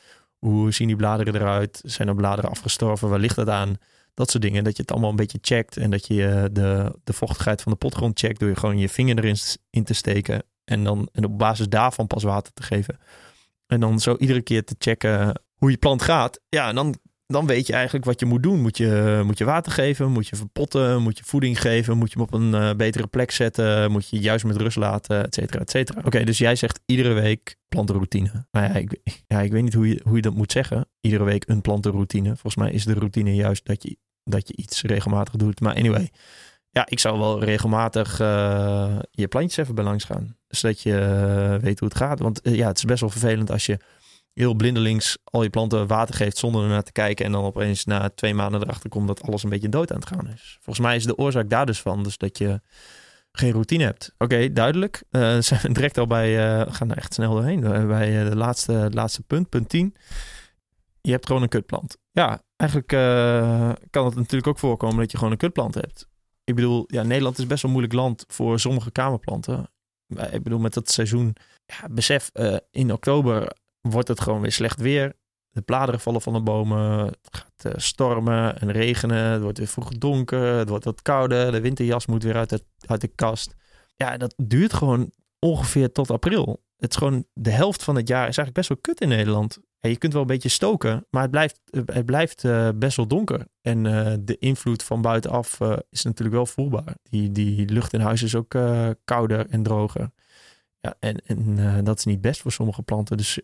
Hoe 0.47 0.73
zien 0.73 0.87
die 0.87 0.97
bladeren 0.97 1.35
eruit? 1.35 1.81
Zijn 1.85 2.09
er 2.09 2.15
bladeren 2.15 2.51
afgestorven? 2.51 3.09
Waar 3.09 3.19
ligt 3.19 3.37
dat 3.37 3.49
aan? 3.49 3.77
Dat 4.15 4.31
soort 4.31 4.43
dingen. 4.43 4.65
Dat 4.65 4.77
je 4.77 4.83
het 4.83 4.91
allemaal 4.91 5.11
een 5.11 5.17
beetje 5.17 5.39
checkt. 5.41 5.77
En 5.77 5.91
dat 5.91 6.07
je 6.07 6.27
eh, 6.27 6.45
de, 6.53 6.99
de 7.05 7.13
vochtigheid 7.13 7.63
van 7.63 7.73
de 7.73 7.79
potgrond 7.79 8.19
checkt. 8.19 8.41
Door 8.41 8.49
je 8.49 8.57
gewoon 8.57 8.79
je 8.79 8.89
vinger 8.89 9.19
erin 9.19 9.37
in 9.71 9.85
te 9.85 9.95
steken. 9.95 10.43
En 10.65 10.85
dan 10.85 11.09
en 11.13 11.25
op 11.25 11.39
basis 11.39 11.69
daarvan 11.69 12.07
pas 12.07 12.23
water 12.23 12.53
te 12.53 12.63
geven. 12.63 12.99
En 13.67 13.81
dan 13.81 14.01
zo 14.01 14.17
iedere 14.17 14.43
keer 14.43 14.65
te 14.65 14.75
checken 14.79 15.43
hoe 15.55 15.71
je 15.71 15.77
plant 15.77 16.03
gaat. 16.03 16.41
Ja, 16.49 16.69
en 16.69 16.75
dan 16.75 16.97
dan 17.33 17.47
weet 17.47 17.67
je 17.67 17.73
eigenlijk 17.73 18.05
wat 18.05 18.21
je 18.21 18.27
moet 18.27 18.43
doen. 18.43 18.61
Moet 18.61 18.77
je, 18.77 19.23
moet 19.25 19.39
je 19.39 19.45
water 19.45 19.73
geven? 19.73 20.11
Moet 20.11 20.29
je 20.29 20.37
verpotten? 20.37 21.03
Moet 21.03 21.19
je 21.19 21.25
voeding 21.25 21.61
geven? 21.61 21.97
Moet 21.97 22.13
je 22.13 22.19
hem 22.19 22.27
op 22.27 22.35
een 22.35 22.53
uh, 22.53 22.75
betere 22.77 23.07
plek 23.07 23.31
zetten? 23.31 23.91
Moet 23.91 24.09
je 24.09 24.19
juist 24.19 24.45
met 24.45 24.57
rust 24.57 24.77
laten? 24.77 25.25
Et 25.25 25.35
cetera, 25.35 25.61
et 25.61 25.71
cetera. 25.71 26.01
Oké, 26.05 26.25
dus 26.25 26.39
jij 26.39 26.57
zegt 26.57 26.81
iedere 26.87 27.13
week 27.13 27.57
plantenroutine. 27.69 28.47
Nou 28.51 28.67
ja 28.67 28.75
ik, 28.75 28.93
ik 29.47 29.53
weet 29.53 29.63
niet 29.63 29.75
hoe 29.75 29.89
je, 29.89 30.01
hoe 30.05 30.17
je 30.17 30.23
dat 30.23 30.35
moet 30.35 30.53
zeggen. 30.53 30.89
Iedere 31.01 31.25
week 31.25 31.49
een 31.49 31.61
plantenroutine. 31.61 32.29
Volgens 32.29 32.57
mij 32.57 32.73
is 32.73 32.85
de 32.85 32.95
routine 32.95 33.35
juist 33.35 33.67
dat 33.67 33.83
je, 33.83 33.97
dat 34.25 34.49
je 34.49 34.57
iets 34.57 34.83
regelmatig 34.83 35.37
doet. 35.37 35.61
Maar 35.61 35.75
anyway, 35.75 36.11
ja, 36.71 36.87
ik 36.89 36.99
zou 36.99 37.19
wel 37.19 37.45
regelmatig 37.45 38.21
uh, 38.21 38.99
je 39.11 39.29
plantjes 39.29 39.57
even 39.57 39.75
bij 39.75 39.85
langs 39.85 40.05
gaan. 40.05 40.37
Zodat 40.49 40.81
je 40.81 40.91
uh, 40.91 41.63
weet 41.63 41.79
hoe 41.79 41.89
het 41.89 41.97
gaat. 41.97 42.19
Want 42.19 42.41
ja, 42.43 42.67
het 42.69 42.77
is 42.77 42.85
best 42.85 43.01
wel 43.01 43.11
vervelend 43.11 43.51
als 43.51 43.67
je 43.67 43.79
heel 44.35 44.55
blindelings 44.55 45.19
al 45.25 45.43
je 45.43 45.51
planten 45.51 45.87
water 45.87 46.15
geeft 46.15 46.39
zonder 46.39 46.63
ernaar 46.63 46.83
te 46.83 46.93
kijken. 46.93 47.25
En 47.25 47.33
dan 47.33 47.45
opeens 47.45 47.85
na 47.85 48.11
twee 48.11 48.35
maanden 48.35 48.63
erachter 48.63 48.91
komt 48.91 49.07
dat 49.07 49.23
alles 49.23 49.43
een 49.43 49.51
beetje 49.51 49.69
dood 49.69 49.93
aan 49.93 49.99
het 50.01 50.09
gaan 50.09 50.29
is. 50.29 50.59
Volgens 50.61 50.87
mij 50.87 50.97
is 50.97 51.05
de 51.05 51.17
oorzaak 51.17 51.51
daar 51.51 51.67
dus 51.67 51.81
van. 51.81 52.03
Dus 52.03 52.17
dat 52.17 52.39
je 52.39 52.61
geen 53.33 53.53
routine 53.53 53.85
hebt. 53.85 54.15
Oké, 54.19 54.53
duidelijk. 54.53 55.03
Uh, 55.11 55.41
zijn 55.41 55.61
we 55.61 55.73
direct 55.73 55.99
al 55.99 56.07
bij, 56.07 56.61
uh, 56.61 56.75
gaan 56.75 56.95
echt 56.95 57.15
snel 57.15 57.33
doorheen. 57.33 57.61
Bij 57.87 58.25
de 58.25 58.37
laatste, 58.37 58.89
laatste 58.91 59.23
punt, 59.23 59.49
punt 59.49 59.69
10. 59.69 59.95
Je 61.01 61.11
hebt 61.11 61.27
gewoon 61.27 61.43
een 61.43 61.49
kutplant. 61.49 61.97
Ja, 62.11 62.43
eigenlijk 62.57 62.89
kan 63.91 64.05
het 64.05 64.15
natuurlijk 64.15 64.47
ook 64.47 64.59
voorkomen 64.59 64.97
dat 64.97 65.11
je 65.11 65.17
gewoon 65.17 65.33
een 65.33 65.39
kutplant 65.39 65.75
hebt. 65.75 66.09
Ik 66.45 66.55
bedoel, 66.55 66.85
ja, 66.87 67.03
Nederland 67.03 67.39
is 67.39 67.47
best 67.47 67.63
wel 67.63 67.71
moeilijk 67.71 67.95
land 67.95 68.25
voor 68.29 68.61
sommige 68.61 68.91
kamerplanten. 68.91 69.71
Ik 70.31 70.43
bedoel, 70.43 70.59
met 70.59 70.75
dat 70.75 70.91
seizoen, 70.91 71.37
ja, 71.65 71.89
besef, 71.89 72.31
in 72.71 72.93
oktober 72.93 73.53
wordt 73.83 74.09
het 74.09 74.21
gewoon 74.21 74.41
weer 74.41 74.53
slecht 74.53 74.81
weer. 74.81 75.21
De 75.51 75.63
bladeren 75.63 76.01
vallen 76.01 76.21
van 76.21 76.33
de 76.33 76.41
bomen. 76.41 77.05
Het 77.05 77.29
gaat 77.31 77.65
uh, 77.67 77.73
stormen 77.77 78.61
en 78.61 78.73
regenen. 78.73 79.25
Het 79.25 79.43
wordt 79.43 79.59
weer 79.59 79.67
vroeg 79.67 79.89
donker. 79.89 80.57
Het 80.59 80.69
wordt 80.69 80.85
wat 80.85 81.03
kouder. 81.03 81.53
De 81.53 81.61
winterjas 81.61 82.07
moet 82.07 82.23
weer 82.23 82.37
uit 82.37 82.49
de, 82.49 82.65
uit 82.87 83.01
de 83.01 83.09
kast. 83.09 83.55
Ja, 83.97 84.17
dat 84.17 84.35
duurt 84.37 84.73
gewoon 84.73 85.11
ongeveer 85.39 85.93
tot 85.93 86.11
april. 86.11 86.65
Het 86.77 86.91
is 86.91 86.97
gewoon 86.97 87.27
de 87.33 87.51
helft 87.51 87.83
van 87.83 87.97
het 87.97 88.09
jaar 88.09 88.29
is 88.29 88.37
eigenlijk 88.37 88.57
best 88.57 88.69
wel 88.69 88.79
kut 88.81 89.01
in 89.01 89.09
Nederland. 89.09 89.59
Ja, 89.79 89.89
je 89.89 89.97
kunt 89.97 90.13
wel 90.13 90.23
een 90.23 90.29
beetje 90.29 90.49
stoken, 90.49 91.07
maar 91.11 91.23
het 91.23 91.31
blijft, 91.31 91.61
het 91.71 92.07
blijft 92.07 92.45
uh, 92.45 92.69
best 92.75 92.97
wel 92.97 93.07
donker. 93.07 93.47
En 93.61 93.83
de 94.25 94.39
invloed 94.39 94.83
van 94.83 95.03
buitenaf 95.03 95.61
is 95.91 96.03
natuurlijk 96.03 96.37
wel 96.37 96.47
voelbaar. 96.47 96.97
Die, 97.03 97.33
die 97.33 97.69
lucht 97.69 97.93
in 97.93 98.01
huis 98.01 98.23
is 98.23 98.35
ook 98.35 98.57
kouder 99.05 99.47
en 99.49 99.63
droger. 99.63 100.11
Ja, 100.81 100.95
en, 101.01 101.17
en 101.27 101.85
dat 101.85 101.99
is 101.99 102.05
niet 102.05 102.21
best 102.21 102.41
voor 102.41 102.53
sommige 102.53 102.83
planten. 102.83 103.17
Dus 103.17 103.41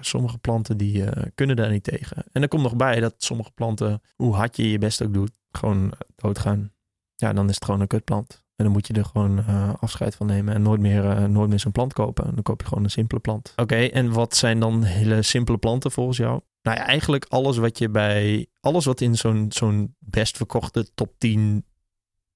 sommige 0.00 0.38
planten 0.38 0.76
die 0.76 0.96
uh, 0.96 1.08
kunnen 1.34 1.56
daar 1.56 1.70
niet 1.70 1.84
tegen. 1.84 2.24
En 2.32 2.42
er 2.42 2.48
komt 2.48 2.62
nog 2.62 2.76
bij 2.76 3.00
dat 3.00 3.14
sommige 3.18 3.50
planten, 3.50 4.02
hoe 4.16 4.34
hard 4.34 4.56
je 4.56 4.70
je 4.70 4.78
best 4.78 5.02
ook 5.02 5.14
doet, 5.14 5.30
gewoon 5.50 5.92
doodgaan. 6.16 6.72
Ja, 7.14 7.32
dan 7.32 7.48
is 7.48 7.54
het 7.54 7.64
gewoon 7.64 7.80
een 7.80 7.86
kutplant. 7.86 8.46
En 8.56 8.64
dan 8.64 8.72
moet 8.72 8.86
je 8.86 8.92
er 8.92 9.04
gewoon 9.04 9.38
uh, 9.38 9.72
afscheid 9.80 10.14
van 10.14 10.26
nemen 10.26 10.54
en 10.54 10.62
nooit 10.62 10.80
meer, 10.80 11.30
nooit 11.30 11.48
meer 11.48 11.58
zo'n 11.58 11.72
plant 11.72 11.92
kopen. 11.92 12.34
Dan 12.34 12.42
koop 12.42 12.60
je 12.60 12.66
gewoon 12.66 12.84
een 12.84 12.90
simpele 12.90 13.20
plant. 13.20 13.52
Oké, 13.56 13.76
en 13.76 14.12
wat 14.12 14.36
zijn 14.36 14.60
dan 14.60 14.82
hele 14.82 15.22
simpele 15.22 15.58
planten 15.58 15.90
volgens 15.90 16.16
jou? 16.16 16.40
Nou 16.62 16.76
ja, 16.76 16.86
eigenlijk 16.86 17.26
alles 17.28 17.56
wat 17.56 17.78
je 17.78 17.88
bij, 17.88 18.46
alles 18.60 18.84
wat 18.84 19.00
in 19.00 19.16
zo'n 19.16 19.46
zo'n 19.48 19.94
best 19.98 20.36
verkochte 20.36 20.94
top 20.94 21.14
10 21.18 21.64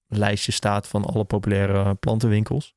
lijstje 0.07 0.53
staat 0.53 0.88
van 0.88 1.05
alle 1.05 1.25
populaire 1.25 1.94
plantenwinkels. 1.94 2.75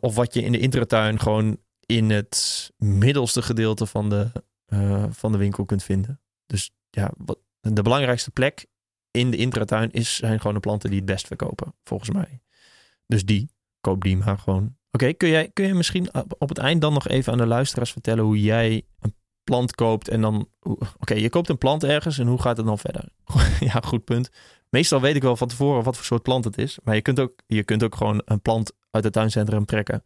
Of 0.00 0.14
wat 0.14 0.34
je 0.34 0.42
in 0.42 0.52
de 0.52 0.58
intratuin 0.58 1.20
gewoon 1.20 1.58
in 1.86 2.10
het 2.10 2.70
middelste 2.76 3.42
gedeelte 3.42 3.86
van 3.86 4.08
de, 4.08 4.30
uh, 4.68 5.04
van 5.10 5.32
de 5.32 5.38
winkel 5.38 5.64
kunt 5.64 5.82
vinden. 5.82 6.20
Dus 6.46 6.70
ja, 6.90 7.12
wat, 7.16 7.38
de 7.60 7.82
belangrijkste 7.82 8.30
plek 8.30 8.66
in 9.10 9.30
de 9.30 9.36
intratuin 9.36 9.90
is, 9.90 10.16
zijn 10.16 10.38
gewoon 10.38 10.54
de 10.54 10.60
planten 10.60 10.90
die 10.90 10.98
het 10.98 11.08
best 11.08 11.26
verkopen, 11.26 11.74
volgens 11.84 12.10
mij. 12.10 12.40
Dus 13.06 13.24
die, 13.24 13.50
koop 13.80 14.02
die 14.02 14.16
maar 14.16 14.38
gewoon. 14.38 14.76
Oké, 14.90 15.12
kun, 15.12 15.28
jij, 15.28 15.50
kun 15.52 15.66
je 15.66 15.74
misschien 15.74 16.08
op 16.38 16.48
het 16.48 16.58
eind 16.58 16.80
dan 16.80 16.92
nog 16.92 17.08
even 17.08 17.32
aan 17.32 17.38
de 17.38 17.46
luisteraars 17.46 17.92
vertellen 17.92 18.24
hoe 18.24 18.40
jij 18.40 18.82
een 19.00 19.14
plant 19.44 19.74
koopt 19.74 20.08
en 20.08 20.20
dan... 20.20 20.48
Oké, 20.98 21.14
je 21.14 21.28
koopt 21.28 21.48
een 21.48 21.58
plant 21.58 21.84
ergens 21.84 22.18
en 22.18 22.26
hoe 22.26 22.40
gaat 22.40 22.56
het 22.56 22.66
dan 22.66 22.78
verder? 22.78 23.08
ja, 23.72 23.80
goed 23.84 24.04
punt. 24.04 24.30
Meestal 24.70 25.00
weet 25.00 25.16
ik 25.16 25.22
wel 25.22 25.36
van 25.36 25.48
tevoren 25.48 25.82
wat 25.82 25.96
voor 25.96 26.04
soort 26.04 26.22
plant 26.22 26.44
het 26.44 26.58
is. 26.58 26.78
Maar 26.82 26.94
je 26.94 27.02
kunt 27.02 27.20
ook, 27.20 27.32
je 27.46 27.64
kunt 27.64 27.82
ook 27.82 27.94
gewoon 27.94 28.22
een 28.24 28.42
plant 28.42 28.72
uit 28.90 29.04
het 29.04 29.12
tuincentrum 29.12 29.64
trekken. 29.64 30.04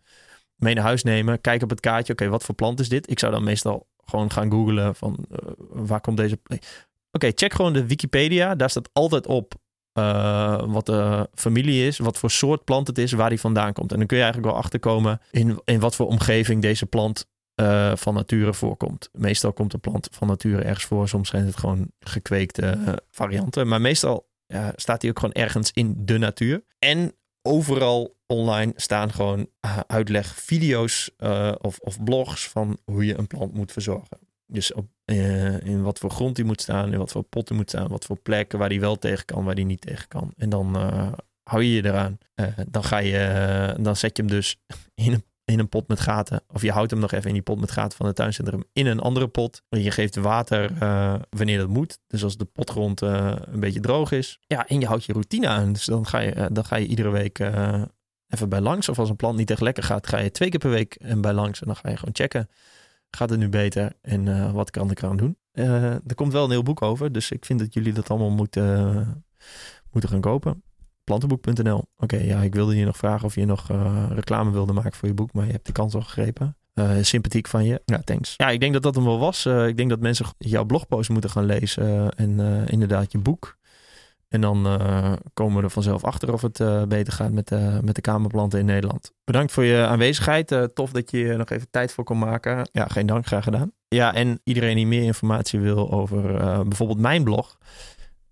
Mee 0.59 0.75
naar 0.75 0.85
huis 0.85 1.03
nemen. 1.03 1.41
Kijken 1.41 1.63
op 1.63 1.71
het 1.71 1.81
kaartje. 1.81 2.13
Oké, 2.13 2.29
wat 2.29 2.45
voor 2.45 2.55
plant 2.55 2.81
is 2.81 2.89
dit? 2.89 3.11
Ik 3.11 3.19
zou 3.19 3.33
dan 3.33 3.45
meestal 3.45 3.87
gewoon 4.05 4.31
gaan 4.31 4.51
googlen 4.51 4.95
van 4.95 5.27
uh, 5.31 5.39
waar 5.69 6.01
komt 6.01 6.17
deze... 6.17 6.39
Oké, 7.11 7.31
check 7.35 7.53
gewoon 7.53 7.73
de 7.73 7.87
Wikipedia. 7.87 8.55
Daar 8.55 8.71
staat 8.71 8.91
altijd 8.93 9.27
op 9.27 9.55
uh, 9.99 10.63
wat 10.67 10.87
de 10.87 11.29
familie 11.35 11.87
is, 11.87 11.99
wat 11.99 12.19
voor 12.19 12.31
soort 12.31 12.65
plant 12.65 12.87
het 12.87 12.99
is, 12.99 13.13
waar 13.13 13.29
die 13.29 13.41
vandaan 13.41 13.73
komt. 13.73 13.93
En 13.93 13.99
dan 13.99 14.07
kun 14.07 14.17
je 14.17 14.23
eigenlijk 14.23 14.53
wel 14.53 14.63
achterkomen 14.63 15.21
in, 15.31 15.61
in 15.65 15.81
wat 15.81 15.95
voor 15.95 16.07
omgeving 16.07 16.63
deze 16.63 16.87
plant 16.87 17.27
uh, 17.61 17.97
van 17.97 18.15
nature 18.15 18.55
voorkomt. 18.55 19.09
Meestal 19.13 19.53
komt 19.53 19.71
de 19.71 19.79
plant 19.79 20.09
van 20.13 20.29
nature 20.29 20.63
ergens 20.63 20.85
voor. 20.85 21.09
Soms 21.09 21.29
zijn 21.29 21.47
het 21.47 21.57
gewoon 21.57 21.91
gekweekte 22.01 22.79
varianten. 23.11 23.69
Maar 23.69 23.81
meestal 23.81 24.29
staat 24.77 25.01
die 25.01 25.11
ook 25.11 25.19
gewoon 25.19 25.35
ergens 25.35 25.71
in 25.73 25.95
de 25.99 26.19
natuur. 26.19 26.65
En 26.79 27.13
overal 27.49 28.17
online 28.27 28.73
staan 28.77 29.13
gewoon 29.13 29.49
uitlegvideo's 29.87 31.11
of, 31.61 31.79
of 31.79 32.05
blogs 32.05 32.49
van 32.49 32.79
hoe 32.85 33.05
je 33.05 33.19
een 33.19 33.27
plant 33.27 33.55
moet 33.55 33.73
verzorgen. 33.73 34.19
Dus 34.51 34.73
op, 34.73 34.87
uh, 35.05 35.61
in 35.61 35.83
wat 35.83 35.99
voor 35.99 36.11
grond 36.11 36.37
die 36.37 36.45
moet 36.45 36.61
staan, 36.61 36.93
in 36.93 36.99
wat 36.99 37.11
voor 37.11 37.23
pot 37.23 37.49
die 37.49 37.57
moet 37.57 37.69
staan, 37.69 37.89
wat 37.89 38.05
voor 38.05 38.19
plekken 38.19 38.59
waar 38.59 38.69
die 38.69 38.81
wel 38.81 38.99
tegen 38.99 39.25
kan, 39.25 39.45
waar 39.45 39.55
die 39.55 39.65
niet 39.65 39.81
tegen 39.81 40.09
kan. 40.09 40.33
En 40.37 40.49
dan 40.49 40.77
uh, 40.77 41.13
hou 41.43 41.63
je 41.63 41.73
je 41.73 41.85
eraan. 41.85 42.19
Uh, 42.35 42.47
dan, 42.69 42.85
ga 42.85 42.99
je, 42.99 43.77
dan 43.81 43.97
zet 43.97 44.17
je 44.17 44.23
hem 44.23 44.31
dus 44.31 44.57
in 44.95 45.13
een, 45.13 45.25
in 45.49 45.59
een 45.59 45.69
pot 45.69 45.89
met 45.89 46.01
gaten. 46.01 46.43
Of 46.53 46.63
je 46.63 46.71
houdt 46.71 46.91
hem 46.91 47.01
nog 47.01 47.13
even 47.13 47.27
in 47.27 47.33
die 47.33 47.43
pot 47.43 47.61
met 47.61 47.71
gaten 47.71 47.97
van 47.97 48.07
het 48.07 48.17
tuincentrum 48.17 48.65
in 48.73 48.87
een 48.87 49.01
andere 49.01 49.29
pot. 49.29 49.63
Je 49.69 49.91
geeft 49.91 50.17
water 50.17 50.73
wanneer 51.31 51.59
dat 51.59 51.69
moet. 51.69 51.99
Dus 52.07 52.25
als 52.25 52.37
de 52.37 52.45
potgrond 52.45 53.01
een 53.01 53.61
beetje 53.61 53.81
droog 53.81 54.13
is. 54.13 54.39
Ja, 54.47 54.67
en 54.67 54.81
je 54.81 54.87
houdt 54.87 55.05
je 55.05 55.13
routine 55.13 55.49
aan. 55.49 55.73
Dus 55.73 55.85
dan 55.85 56.07
ga 56.07 56.19
je, 56.19 56.49
dan 56.53 56.65
ga 56.65 56.77
je 56.77 56.87
iedere 56.87 57.11
week 57.11 57.39
even 58.29 58.49
bij 58.49 58.61
langs. 58.61 58.89
Of 58.89 58.99
als 58.99 59.09
een 59.09 59.17
plant 59.17 59.37
niet 59.37 59.51
echt 59.51 59.61
lekker 59.61 59.83
gaat, 59.83 60.07
ga 60.07 60.19
je 60.19 60.31
twee 60.31 60.49
keer 60.49 60.61
per 60.61 60.71
week 60.71 60.99
bij 61.17 61.33
langs. 61.33 61.61
En 61.61 61.67
dan 61.67 61.77
ga 61.77 61.89
je 61.89 61.97
gewoon 61.97 62.15
checken 62.15 62.49
Gaat 63.11 63.31
het 63.31 63.39
nu 63.39 63.49
beter 63.49 63.93
en 64.03 64.53
wat 64.53 64.71
kan 64.71 64.91
ik 64.91 64.99
eraan 65.03 65.17
doen? 65.17 65.39
Er 65.53 66.15
komt 66.15 66.33
wel 66.33 66.45
een 66.45 66.51
heel 66.51 66.63
boek 66.63 66.83
over, 66.83 67.13
dus 67.13 67.31
ik 67.31 67.45
vind 67.45 67.59
dat 67.59 67.75
jullie 67.75 67.93
dat 67.93 68.11
allemaal 68.11 68.31
moeten, 68.31 69.25
moeten 69.91 70.11
gaan 70.11 70.21
kopen. 70.21 70.63
Plantenboek.nl. 71.09 71.77
Oké, 71.77 71.87
okay, 71.97 72.27
ja, 72.27 72.41
ik 72.41 72.55
wilde 72.55 72.77
je 72.77 72.85
nog 72.85 72.97
vragen 72.97 73.27
of 73.27 73.35
je 73.35 73.45
nog 73.45 73.69
reclame 74.11 74.51
wilde 74.51 74.73
maken 74.73 74.95
voor 74.95 75.09
je 75.09 75.15
boek, 75.15 75.33
maar 75.33 75.47
je 75.47 75.53
hebt 75.53 75.67
de 75.67 75.73
kans 75.73 75.95
al 75.95 76.01
gegrepen. 76.01 76.57
sympathiek 77.01 77.49
van 77.49 77.65
je. 77.65 77.83
Ja, 77.85 77.99
thanks. 78.05 78.35
Ja, 78.37 78.49
ik 78.51 78.61
denk 78.61 78.73
dat 78.73 78.83
dat 78.83 78.95
hem 78.95 79.05
wel 79.05 79.19
was. 79.19 79.47
ik 79.47 79.77
denk 79.77 79.89
dat 79.89 80.01
mensen 80.01 80.27
jouw 80.39 80.65
blogpost 80.65 81.11
moeten 81.11 81.31
gaan 81.31 81.45
lezen 81.45 82.11
en 82.11 82.41
inderdaad 82.69 83.13
je 83.13 83.19
boek. 83.19 83.57
En 84.29 84.41
dan 84.41 84.63
komen 85.35 85.57
we 85.57 85.63
er 85.63 85.71
vanzelf 85.71 86.05
achter 86.05 86.33
of 86.33 86.43
het 86.43 86.89
beter 86.89 87.13
gaat 87.13 87.33
met, 87.33 87.51
met 87.83 87.95
de 87.95 88.01
kamerplanten 88.01 88.59
in 88.59 88.65
Nederland. 88.65 89.13
Bedankt 89.25 89.53
voor 89.53 89.65
je 89.65 89.87
aanwezigheid. 89.87 90.69
tof 90.75 90.91
dat 90.93 91.11
je 91.11 91.35
nog 91.37 91.51
even 91.51 91.71
tijd 91.71 91.93
voor 91.93 92.05
kon 92.05 92.19
maken. 92.19 92.69
Ja, 92.73 92.87
geen 92.87 93.07
dank, 93.07 93.27
graag 93.27 93.45
gedaan. 93.45 93.73
Ja, 93.89 94.15
en 94.15 94.41
iedereen 94.45 94.77
die 94.77 94.87
meer 94.87 95.03
informatie 95.03 95.61
wil 95.61 95.91
over 95.91 96.23
bijvoorbeeld 96.69 97.01
mijn 97.01 97.25
blog, 97.25 97.59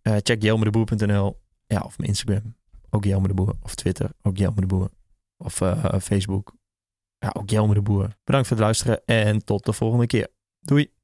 check 0.03 0.43
jelmedeboer.nl. 0.43 1.45
Ja, 1.69 1.81
of 1.81 1.99
mijn 1.99 2.09
Instagram, 2.09 2.55
ook 2.91 3.05
Jelme 3.05 3.29
de 3.29 3.35
Boer. 3.35 3.55
Of 3.63 3.75
Twitter, 3.75 4.11
ook 4.23 4.37
Jelme 4.37 4.61
de 4.61 4.67
Boer. 4.67 4.91
Of 5.37 5.55
Facebook, 6.03 6.55
ja, 7.19 7.31
ook 7.33 7.51
Jelme 7.51 7.75
de 7.75 7.83
Boer. 7.83 8.17
Bedankt 8.25 8.49
voor 8.49 8.57
het 8.57 8.65
luisteren 8.65 9.05
en 9.05 9.45
tot 9.45 9.65
de 9.65 9.73
volgende 9.73 10.07
keer. 10.07 10.29
Doei. 10.61 10.95